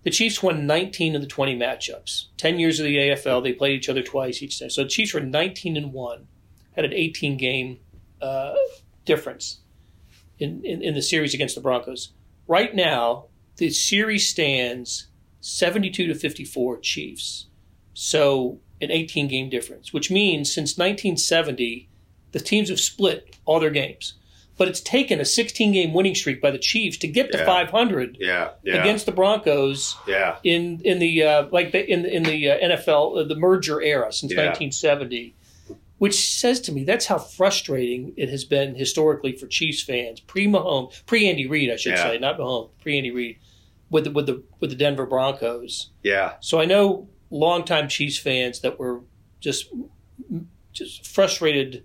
[0.03, 2.27] the Chiefs won 19 of the 20 matchups.
[2.39, 4.71] 10 years of the AFL, they played each other twice each time.
[4.71, 6.27] So the Chiefs were 19 and 1,
[6.75, 7.79] had an 18 game
[8.23, 8.55] uh,
[9.05, 9.61] difference
[10.39, 12.13] in, in, in the series against the Broncos.
[12.47, 13.27] Right now,
[13.57, 15.09] the series stands
[15.41, 17.47] 72 to 54 Chiefs.
[17.93, 21.89] So an 18 game difference, which means since 1970,
[22.33, 24.15] the teams have split all their games.
[24.57, 27.47] But it's taken a 16 game winning streak by the Chiefs to get to Yeah.
[27.47, 32.25] 500 Yeah, yeah, against the Broncos yeah, in in the uh, like the, in in
[32.25, 34.45] the uh, NFL uh, the merger era since Yeah.
[34.49, 35.35] 1970,
[35.97, 40.47] which says to me that's how frustrating it has been historically for Chiefs fans pre
[40.47, 43.39] Mahomes pre Andy Reid I should say not Mahomes pre Andy Reid
[43.89, 45.89] with the, with the with the Denver Broncos.
[46.03, 49.01] yeah, So I know longtime Chiefs fans that were
[49.41, 49.71] just
[50.73, 51.85] just frustrated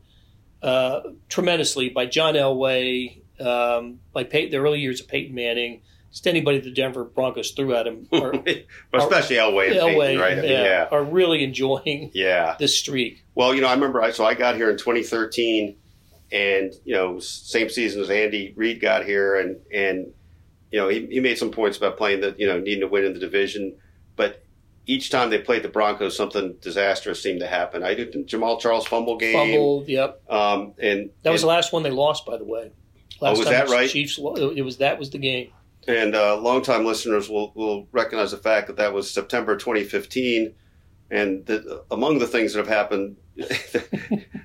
[0.62, 5.81] uh, tremendously by John Elway, um, by Pey- the early years of Peyton Manning,
[6.12, 8.34] just anybody the Denver Broncos threw at him, are,
[8.93, 10.31] especially Elway and Elway, Peyton, right?
[10.38, 10.88] I mean, yeah, yeah.
[10.91, 12.55] are really enjoying Yeah.
[12.60, 13.23] this streak.
[13.36, 14.01] Well, you know, I remember.
[14.01, 15.75] I, so I got here in 2013,
[16.31, 20.13] and you know, same season as Andy Reid got here, and and
[20.71, 23.05] you know, he, he made some points about playing the you know needing to win
[23.05, 23.75] in the division,
[24.88, 27.84] each time they played the Broncos, something disastrous seemed to happen.
[27.84, 30.21] I did Jamaal Charles fumble game, Fumbled, yep.
[30.30, 32.71] um, and That was and, the last one they lost, by the way.
[33.21, 33.89] Oh, was time that the right?
[33.89, 34.19] Chiefs.
[34.19, 35.52] It was that was the game.
[35.88, 40.54] and uh, longtime listeners will will recognize the fact that that was September 2015,
[41.12, 43.15] and that among the things that have happened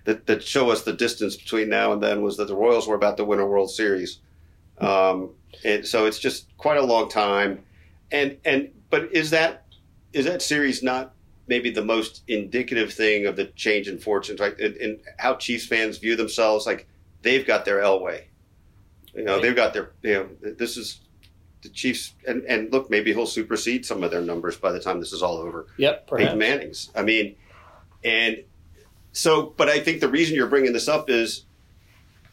[0.05, 2.95] that, that show us the distance between now and then was that the Royals were
[2.95, 4.21] about to win a World Series,
[4.79, 5.31] um,
[5.65, 7.65] and so it's just quite a long time,
[8.11, 9.65] and and but is that
[10.13, 11.13] is that series not
[11.47, 14.59] maybe the most indicative thing of the change in fortunes, right?
[14.59, 16.87] And, and how Chiefs fans view themselves, like
[17.23, 18.23] they've got their Elway,
[19.15, 19.43] you know, Right.
[19.43, 21.01] they've got their you know this is
[21.63, 24.99] the Chiefs, and, and look, maybe he'll supersede some of their numbers by the time
[25.01, 25.67] this is all over.
[25.77, 26.25] Yep, perhaps.
[26.33, 26.91] Peyton Manning's.
[26.97, 27.37] I mean,
[28.03, 28.45] and
[29.13, 31.45] so, but I think the reason you're bringing this up is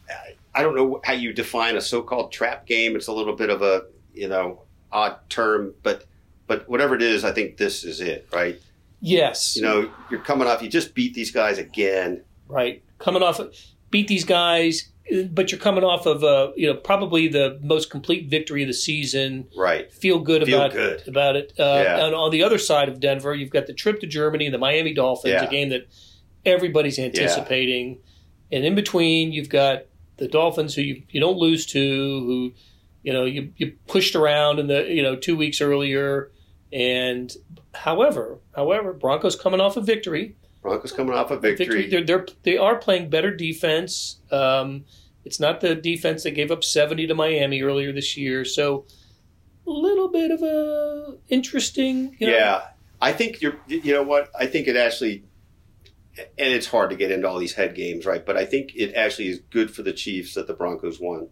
[0.08, 2.96] I- I don't know how you define a so-called trap game.
[2.96, 3.82] It's a little bit of a
[4.14, 6.04] you know odd term, but
[6.48, 8.60] but whatever it is, I think this is it, right?
[9.00, 9.54] Yes.
[9.54, 10.60] You know, you're coming off.
[10.62, 12.24] You just beat these guys again.
[12.48, 12.82] right?
[12.98, 13.40] Coming off,
[13.90, 14.90] beat these guys,
[15.30, 18.74] but you're coming off of uh, you know probably the most complete victory of the
[18.74, 19.46] season.
[19.56, 19.92] Right.
[19.92, 21.06] Feel good Feel about good.
[21.06, 21.52] about it.
[21.58, 22.06] Uh, Yeah.
[22.06, 24.58] And on the other side of Denver, you've got the trip to Germany and the
[24.58, 25.44] Miami Dolphins, Yeah.
[25.44, 25.86] a game that
[26.44, 27.98] everybody's anticipating.
[28.50, 29.82] And in between, you've got
[30.16, 32.52] the Dolphins, who you, you don't lose to, who
[33.04, 36.30] you know you, you pushed around in the you know two weeks earlier.
[36.72, 37.34] And
[37.74, 41.88] however, however, Broncos coming off a victory Broncos coming off a victory.
[41.88, 44.18] They're, they're they are playing better defense.
[44.30, 44.84] Um,
[45.24, 48.44] it's not the defense that gave up seventy to Miami earlier this year.
[48.44, 48.86] So
[49.66, 52.16] a little bit of a interesting.
[52.18, 52.62] You know, Yeah,
[53.00, 53.58] I think you're.
[53.66, 54.30] You know what?
[54.38, 55.24] I think it actually,
[56.16, 58.24] and it's hard to get into all these head games, right?
[58.24, 61.28] But I think it actually is good for the Chiefs that the Broncos won,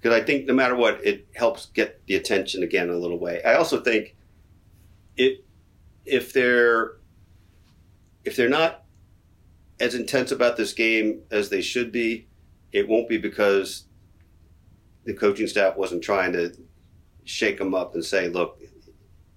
[0.00, 3.42] because I think no matter what, it helps get the attention again a little way.
[3.42, 4.15] I also think
[5.16, 5.44] it
[6.04, 6.92] if they're
[8.24, 8.84] if they're not
[9.78, 12.26] as intense about this game as they should be,
[12.72, 13.84] it won't be because
[15.04, 16.52] the coaching staff wasn't trying to
[17.24, 18.60] shake them up and say, "Look,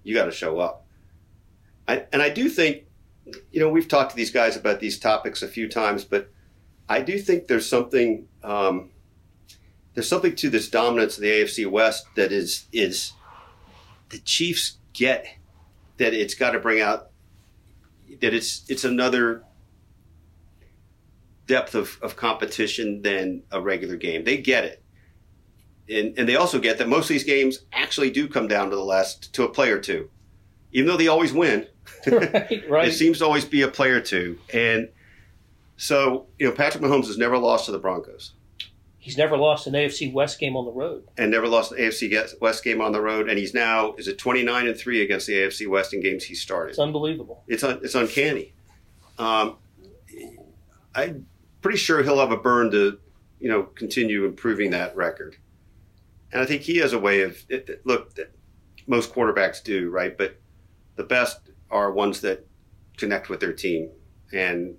[0.02, 0.86] you got to show up."
[1.86, 2.84] I, and I do think,
[3.50, 6.30] you know, we've talked to these guys about these topics a few times, but
[6.88, 8.90] I do think there's something um,
[9.94, 13.12] there's something to this dominance of the AFC West that is is
[14.10, 15.26] the Chiefs get
[16.00, 17.10] that it's got to bring out
[18.20, 19.44] that it's it's another
[21.46, 24.24] depth of, of competition than a regular game.
[24.24, 24.82] They get it.
[25.88, 28.76] And, and they also get that most of these games actually do come down to
[28.76, 30.08] the last to a play or two.
[30.72, 31.66] Even though they always win,
[32.06, 32.88] right, right.
[32.88, 34.38] it seems to always be a play or two.
[34.54, 34.88] And
[35.76, 38.32] so, you know, Patrick Mahomes has never lost to the Broncos
[39.02, 41.04] He's never lost an AFC West game on the road.
[41.16, 43.30] and never lost an AFC West game on the road.
[43.30, 46.34] And he's now, is it 29 and 3 against the AFC West in games he
[46.34, 46.70] started?
[46.70, 47.42] It's unbelievable.
[47.48, 48.52] It's un, it's uncanny.
[49.18, 49.56] Um,
[50.94, 51.26] I'm
[51.62, 52.98] pretty sure he'll have a burn to,
[53.38, 55.36] you know, continue improving that record.
[56.32, 58.16] And I think he has a way of it, look.
[58.86, 60.36] Most quarterbacks do right, but
[60.96, 62.46] the best are ones that
[62.96, 63.90] connect with their team.
[64.32, 64.76] And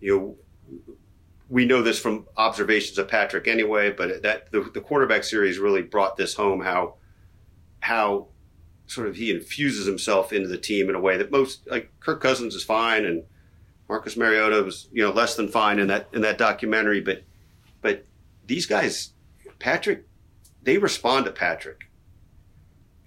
[0.00, 0.94] you know,
[1.48, 3.90] we know this from observations of Patrick anyway.
[3.90, 6.60] But that the, the quarterback series really brought this home.
[6.60, 6.94] How
[7.80, 8.28] how
[8.86, 12.20] sort of he infuses himself into the team in a way that most like Kirk
[12.20, 13.24] Cousins is fine and
[13.88, 17.22] Marcus Mariota was you know less than fine in that in that documentary but
[17.80, 18.04] but
[18.46, 19.12] these guys
[19.58, 20.06] Patrick
[20.62, 21.90] they respond to Patrick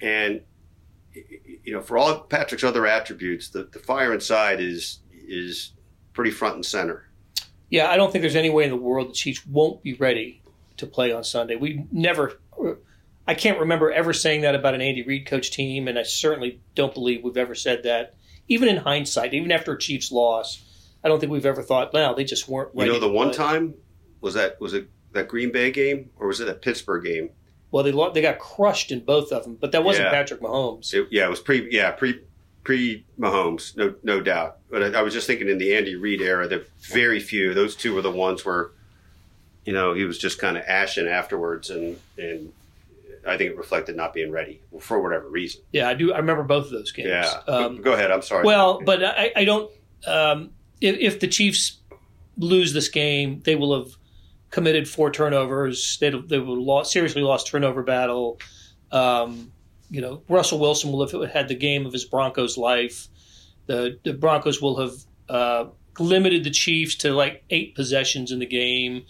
[0.01, 0.41] and
[1.13, 5.73] you know for all of Patrick's other attributes the, the fire inside is is
[6.13, 7.06] pretty front and center
[7.69, 10.41] Yeah, I don't think there's any way in the world the Chiefs won't be ready
[10.77, 11.55] to play on Sunday.
[11.55, 12.39] We never,
[13.27, 16.61] I can't remember ever saying that about an Andy Reid coach team, and I certainly
[16.75, 18.13] don't believe we've ever said that.
[18.47, 20.63] Even in hindsight, even after a Chiefs loss,
[21.03, 22.87] I don't think we've ever thought, well, they just weren't ready.
[22.89, 23.73] You know the one play." time
[24.21, 27.29] was that was it that Green Bay game or was it that Pittsburgh game
[27.71, 30.11] Well, they lo- they got crushed in both of them, but that wasn't Yeah.
[30.11, 30.93] Patrick Mahomes.
[30.93, 32.21] It, yeah, it was pre yeah pre
[32.67, 34.57] pre Mahomes, no no doubt.
[34.69, 37.53] But I, I was just thinking in the Andy Reid era, that very few.
[37.53, 38.71] Those two were the ones where,
[39.63, 42.51] you know, he was just kind of ashen afterwards, and and
[43.25, 45.61] I think it reflected not being ready for whatever reason.
[45.71, 46.11] Yeah, I do.
[46.11, 47.07] I remember both of those games.
[47.07, 47.39] Yeah.
[47.47, 48.11] Um, Go ahead.
[48.11, 48.43] I'm sorry.
[48.43, 49.71] Well, but I, I don't.
[50.05, 50.49] Um,
[50.81, 51.77] if, if the Chiefs
[52.37, 53.95] lose this game, they will have
[54.51, 55.97] committed four turnovers.
[56.01, 58.39] They they will lost, seriously lost turnover battle.
[58.91, 59.53] Um,
[59.89, 63.07] you know, Russell Wilson will have had the game of his Broncos life.
[63.67, 64.93] The the Broncos will have
[65.29, 65.65] uh,
[65.99, 69.05] limited the Chiefs to like eight possessions in the game.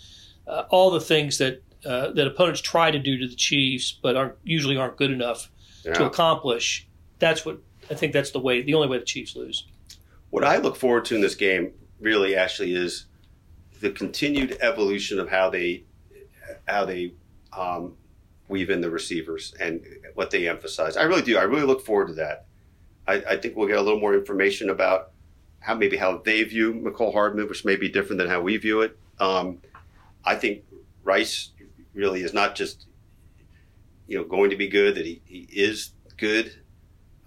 [0.48, 4.16] Uh, all the things that uh, that opponents try to do to the Chiefs, but
[4.16, 5.50] aren't usually aren't good enough
[5.84, 5.94] yeah.
[5.94, 6.88] to accomplish.
[7.20, 7.60] That's what
[7.90, 8.14] I think.
[8.14, 8.62] That's the way.
[8.62, 9.66] The only way the Chiefs lose.
[10.30, 13.06] What I look forward to in this game, really, actually, is
[13.80, 15.84] the continued evolution of how they
[16.68, 17.14] how they
[17.54, 17.96] um,
[18.48, 20.98] weave in the receivers and what they emphasize.
[20.98, 21.38] I really do.
[21.38, 22.46] I really look forward to that.
[23.08, 25.12] I, I think we'll get a little more information about
[25.60, 28.82] how maybe how they view Mecole Hardman, which may be different than how we view
[28.82, 28.98] it.
[29.20, 29.62] Um,
[30.24, 30.64] I think
[31.04, 31.52] Rice
[31.94, 32.86] really is not just
[34.08, 36.54] you know going to be good; that he, he is good.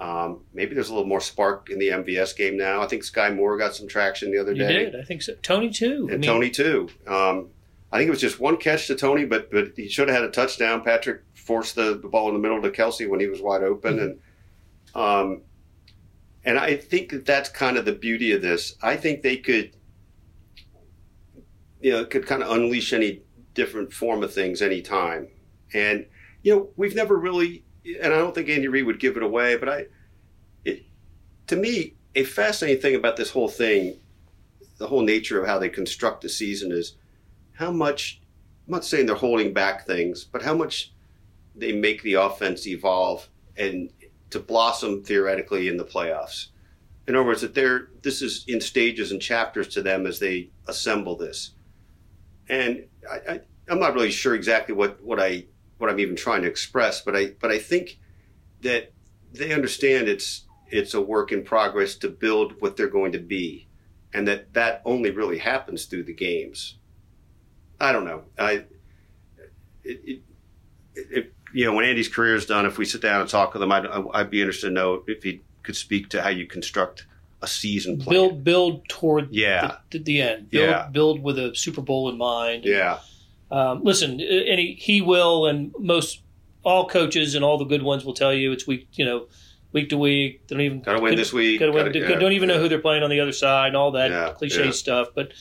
[0.01, 2.81] Um, maybe there's a little more spark in the MVS game now.
[2.83, 4.67] I think Skyy Moore got some traction the other day.
[4.67, 4.97] He did.
[4.97, 5.35] I think so.
[5.43, 6.09] Toney too.
[6.11, 6.89] And I mean, Toney too.
[7.07, 7.49] Um,
[7.93, 10.29] I think it was just one catch to Toney, but but he should have had
[10.29, 10.83] a touchdown.
[10.83, 13.97] Patrick forced the, the ball in the middle to Kelce when he was wide open,
[13.97, 14.05] mm-hmm.
[14.05, 14.21] and
[14.95, 15.43] um,
[16.45, 18.77] and I think that that's kind of the beauty of this.
[18.83, 19.73] I think they could,
[21.81, 23.23] you know, could kind of unleash any
[23.55, 25.29] different form of things anytime.
[25.75, 26.07] And
[26.43, 29.57] you know, we've never really, and I don't think Andy Reid would give it away,
[29.57, 29.87] but I,
[30.65, 30.85] it,
[31.49, 33.99] to me, a fascinating thing about this whole thing,
[34.79, 36.97] the whole nature of how they construct the season is
[37.61, 38.21] how much,
[38.67, 40.93] I'm not saying they're holding back things, but how much
[41.55, 43.91] they make the offense evolve and
[44.31, 46.47] to blossom theoretically in the playoffs.
[47.07, 50.49] In other words, that they're this is in stages and chapters to them as they
[50.69, 51.51] assemble this.
[52.49, 55.45] And I, I'm not really sure exactly what, what I
[55.79, 57.99] what I'm even trying to express, but I but I think
[58.63, 58.93] that
[59.33, 63.67] they understand it's it's a work in progress to build what they're going to be,
[64.15, 66.77] and that that only really happens through the games.
[67.81, 68.23] I don't know.
[68.39, 68.65] I
[69.83, 70.23] it, it,
[70.95, 73.63] it, you know when Andy's career is done, if we sit down and talk with
[73.63, 77.07] him, I'd, I'd be interested to know if he could speak to how you construct
[77.43, 78.15] a season plan.
[78.15, 79.77] Build build toward yeah.
[79.91, 80.51] the, the end.
[80.51, 80.89] Build, yeah.
[80.89, 82.65] build with a Super Bowl in mind.
[82.65, 82.99] Yeah.
[83.51, 86.23] Um, listen, any he will, and most
[86.63, 89.27] all coaches and all the good ones will tell you it's week, you know,
[89.73, 90.47] week to week.
[90.47, 91.59] They don't even gotta win this week.
[91.59, 91.87] Gotta win.
[91.87, 92.57] Gotta, don't even yeah.
[92.57, 95.09] know who they're playing on the other side and all that yeah, cliche stuff.
[95.15, 95.33] But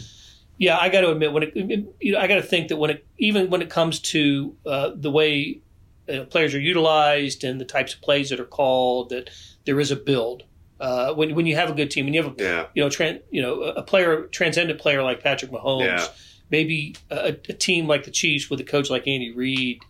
[0.60, 1.56] yeah, I got to admit when it,
[2.00, 4.92] you know, I got to think that when it even when it comes to uh,
[4.96, 5.62] the way
[6.08, 9.32] know, players are utilized and the types of plays that are called, that
[9.66, 10.44] there is a build.
[10.80, 13.22] Uh, when when you have a good team, when you have a you know tran,
[13.32, 16.10] you know a player transcendent player like Patrick Mahomes
[16.50, 19.82] maybe a, a team like the Chiefs with a coach like Andy Reid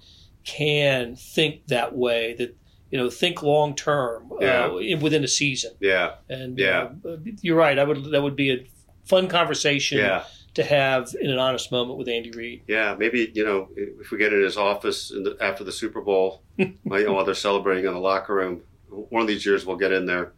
[0.43, 2.35] can think that way.
[2.37, 2.55] That
[2.91, 4.65] you know, think long term yeah.
[4.65, 5.73] uh, within a season.
[5.79, 7.77] Yeah, and yeah, uh, you're right.
[7.77, 8.67] I would that would be a
[9.05, 9.99] fun conversation.
[9.99, 10.23] Yeah.
[10.59, 12.63] To have in an honest moment with Andy Reid.
[12.67, 16.43] Yeah, maybe you know if we get in his office the, after the Super Bowl,
[16.83, 20.33] while they're celebrating in the locker room, one of these years we'll get in there.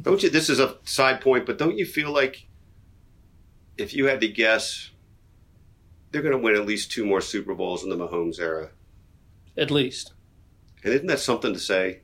[0.00, 0.30] Don't you?
[0.30, 2.46] This is a side point, but don't you feel like
[3.76, 4.90] if you had to guess
[6.10, 8.70] they're going to win at least two more Super Bowls in the Mahomes era.
[9.58, 10.12] At least.
[10.84, 12.02] And isn't that something to say?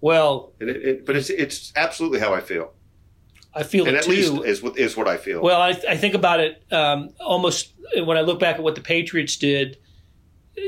[0.00, 2.72] Well, it, it, but it's it's absolutely how I feel.
[3.54, 4.10] I feel and at too.
[4.10, 5.40] least is what is what I feel.
[5.40, 8.80] Well, I, I think about it um, almost when I look back at what the
[8.80, 9.78] Patriots did.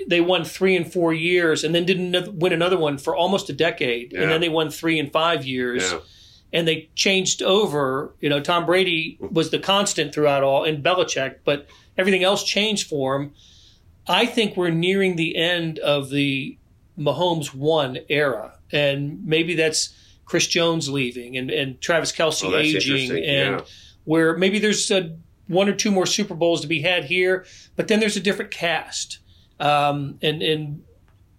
[0.09, 3.53] They won three and four years, and then didn't win another one for almost a
[3.53, 4.22] decade, yeah.
[4.22, 5.93] and then they won three and five years.
[5.93, 6.01] Yeah.
[6.53, 8.14] And they changed over.
[8.20, 11.68] You know, Tom Brady was the constant throughout all, and Belichick, but
[11.99, 13.32] everything else changed for him.
[14.09, 16.57] I think we're nearing the end of the
[16.99, 19.93] Mahomes one era, and maybe that's
[20.26, 23.20] Chris Jones leaving and, and Travis Kelce oh, aging, and
[23.58, 23.60] yeah.
[24.04, 25.16] where maybe there's a,
[25.46, 27.46] one or two more Super Bowls to be had here,
[27.76, 29.20] but then there's a different cast,
[29.60, 30.84] um, and and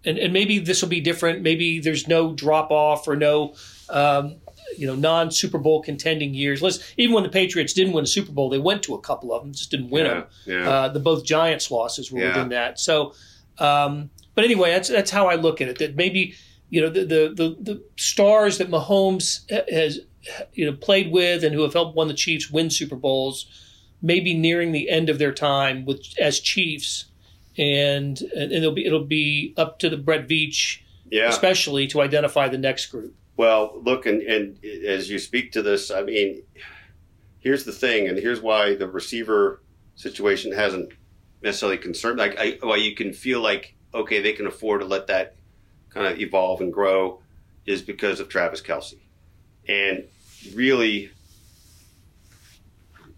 [0.04, 1.42] and and maybe this will be different.
[1.42, 3.54] Maybe there's no drop off or no
[3.90, 4.36] um,
[4.76, 6.62] you know non Super Bowl contending years.
[6.62, 9.34] Let's even when the Patriots didn't win a Super Bowl, they went to a couple
[9.34, 10.24] of them, just didn't win yeah, them.
[10.46, 10.70] Yeah.
[10.70, 12.80] Uh, the both Giants losses were within that.
[12.80, 13.12] So,
[13.58, 15.78] um, but anyway, that's that's how I look at it.
[15.78, 16.34] That maybe
[16.70, 20.00] you know the the the, the stars that Mahomes has
[20.52, 23.46] you know played with and who have helped won the Chiefs win Super Bowls,
[24.02, 27.06] maybe nearing the end of their time with as Chiefs,
[27.56, 31.28] and and it'll be it'll be up to the Brett Veach, yeah.
[31.28, 33.14] especially to identify the next group.
[33.36, 36.42] Well, look, and, and as you speak to this, I mean,
[37.38, 39.62] here's the thing, and here's why the receiver
[39.94, 40.92] situation hasn't
[41.40, 42.18] necessarily concerned.
[42.18, 45.36] Like, I, why you can feel like okay, they can afford to let that
[45.98, 47.20] kind of evolve and grow,
[47.66, 48.94] is because of Travis Kelce.
[49.68, 50.04] and
[50.54, 51.10] really,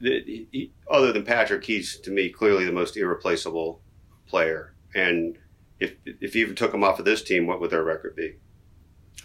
[0.00, 3.82] the, he, other than Patrick, he's to me clearly the most irreplaceable
[4.26, 5.36] player, and
[5.78, 8.36] if if you even took him off of this team, what would their record be?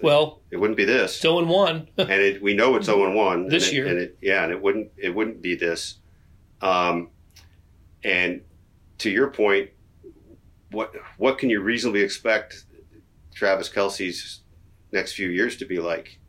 [0.02, 1.16] Well, It wouldn't be this.
[1.16, 1.88] still in one.
[1.98, 3.88] and it, we know it's 0 1 This and it, year.
[3.88, 6.00] and it, yeah, and it wouldn't it wouldn't be this.
[6.62, 7.10] Um,
[8.04, 8.42] and
[8.98, 9.70] to your point,
[10.72, 12.66] what what can you reasonably expect
[13.36, 14.42] Travis Kelce's
[14.92, 16.20] next few years to be like?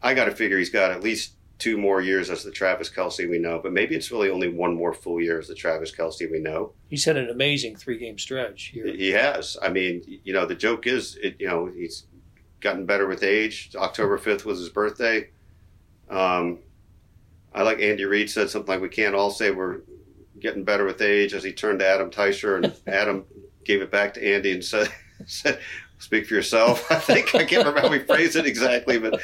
[0.00, 3.28] I got to figure he's got at least two more years as the Travis Kelce
[3.28, 6.30] we know, but maybe it's really only one more full year as the Travis Kelce
[6.30, 6.72] we know.
[6.88, 8.86] He's had an amazing three game stretch here.
[8.86, 9.56] He has.
[9.60, 12.06] I mean, you know, the joke is, it, you know, he's
[12.60, 13.74] gotten better with age.
[13.76, 15.30] October 5th was his birthday.
[16.08, 16.60] Um,
[17.52, 19.80] I like Andy Reid said something like, we can't all say we're
[20.38, 23.24] getting better with age as he turned to Adam Teicher and Adam
[23.64, 24.88] gave it back to Andy and said,
[25.26, 25.58] said
[25.98, 26.86] speak for yourself.
[26.90, 29.20] I think, I can't remember how we phrased it exactly, but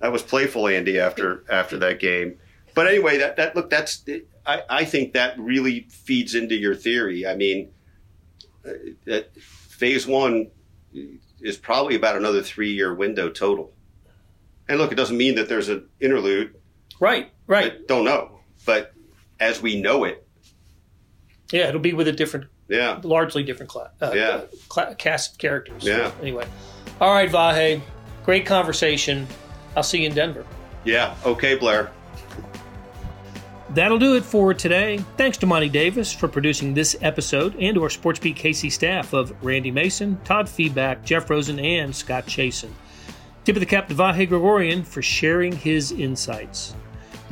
[0.00, 2.38] that was playful Andy after, after that game.
[2.74, 4.04] But anyway, that, that look, that's,
[4.46, 7.26] I, I think that really feeds into your theory.
[7.26, 7.70] I mean,
[8.66, 8.72] uh,
[9.04, 10.50] that phase one
[11.40, 13.72] is probably about another three year window total.
[14.68, 16.54] And look, it doesn't mean that there's an interlude.
[17.00, 17.72] Right, right.
[17.72, 18.40] I don't know.
[18.64, 18.94] But
[19.40, 20.24] as we know it,
[21.50, 23.00] Yeah, it'll be with a different, yeah.
[23.02, 24.40] largely different class, uh, Yeah.
[24.68, 25.84] cla- cast of characters.
[25.84, 26.10] Yeah.
[26.20, 26.46] Anyway,
[27.00, 27.80] all right, Vahe,
[28.24, 29.26] great conversation.
[29.76, 30.44] I'll see you in Denver.
[30.84, 31.14] Yeah.
[31.24, 31.90] Okay, Blair.
[33.70, 34.98] That'll do it for today.
[35.16, 39.32] Thanks to Monty Davis for producing this episode and to our SportsBeat KC staff of
[39.42, 42.68] Randy Mason, Todd Feeback, Jeff Rosen, and Scott Chasen.
[43.44, 46.74] Tip of the cap to Vahe Gregorian for sharing his insights.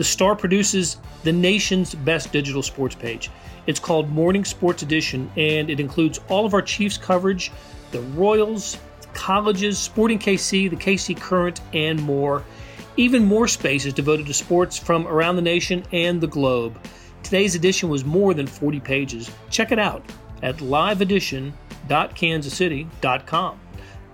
[0.01, 3.31] The Star produces the nation's best digital sports page.
[3.67, 7.53] It's called Morning Sports Edition, and it includes all of our Chiefs coverage,
[7.91, 8.79] the Royals,
[9.13, 12.45] colleges, Sporting KC, the KC Current, and more.
[12.97, 16.79] Even more space is devoted to sports from around the nation and the globe.
[17.23, 19.31] Today's edition was more than 40 pages.
[19.51, 20.03] Check it out
[20.43, 23.61] at liveedition.kansascity.com.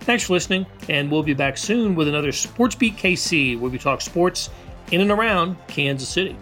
[0.01, 3.77] Thanks for listening, and we'll be back soon with another Sports Beat KC where we
[3.77, 4.49] talk sports
[4.91, 6.35] in and around Kansas City.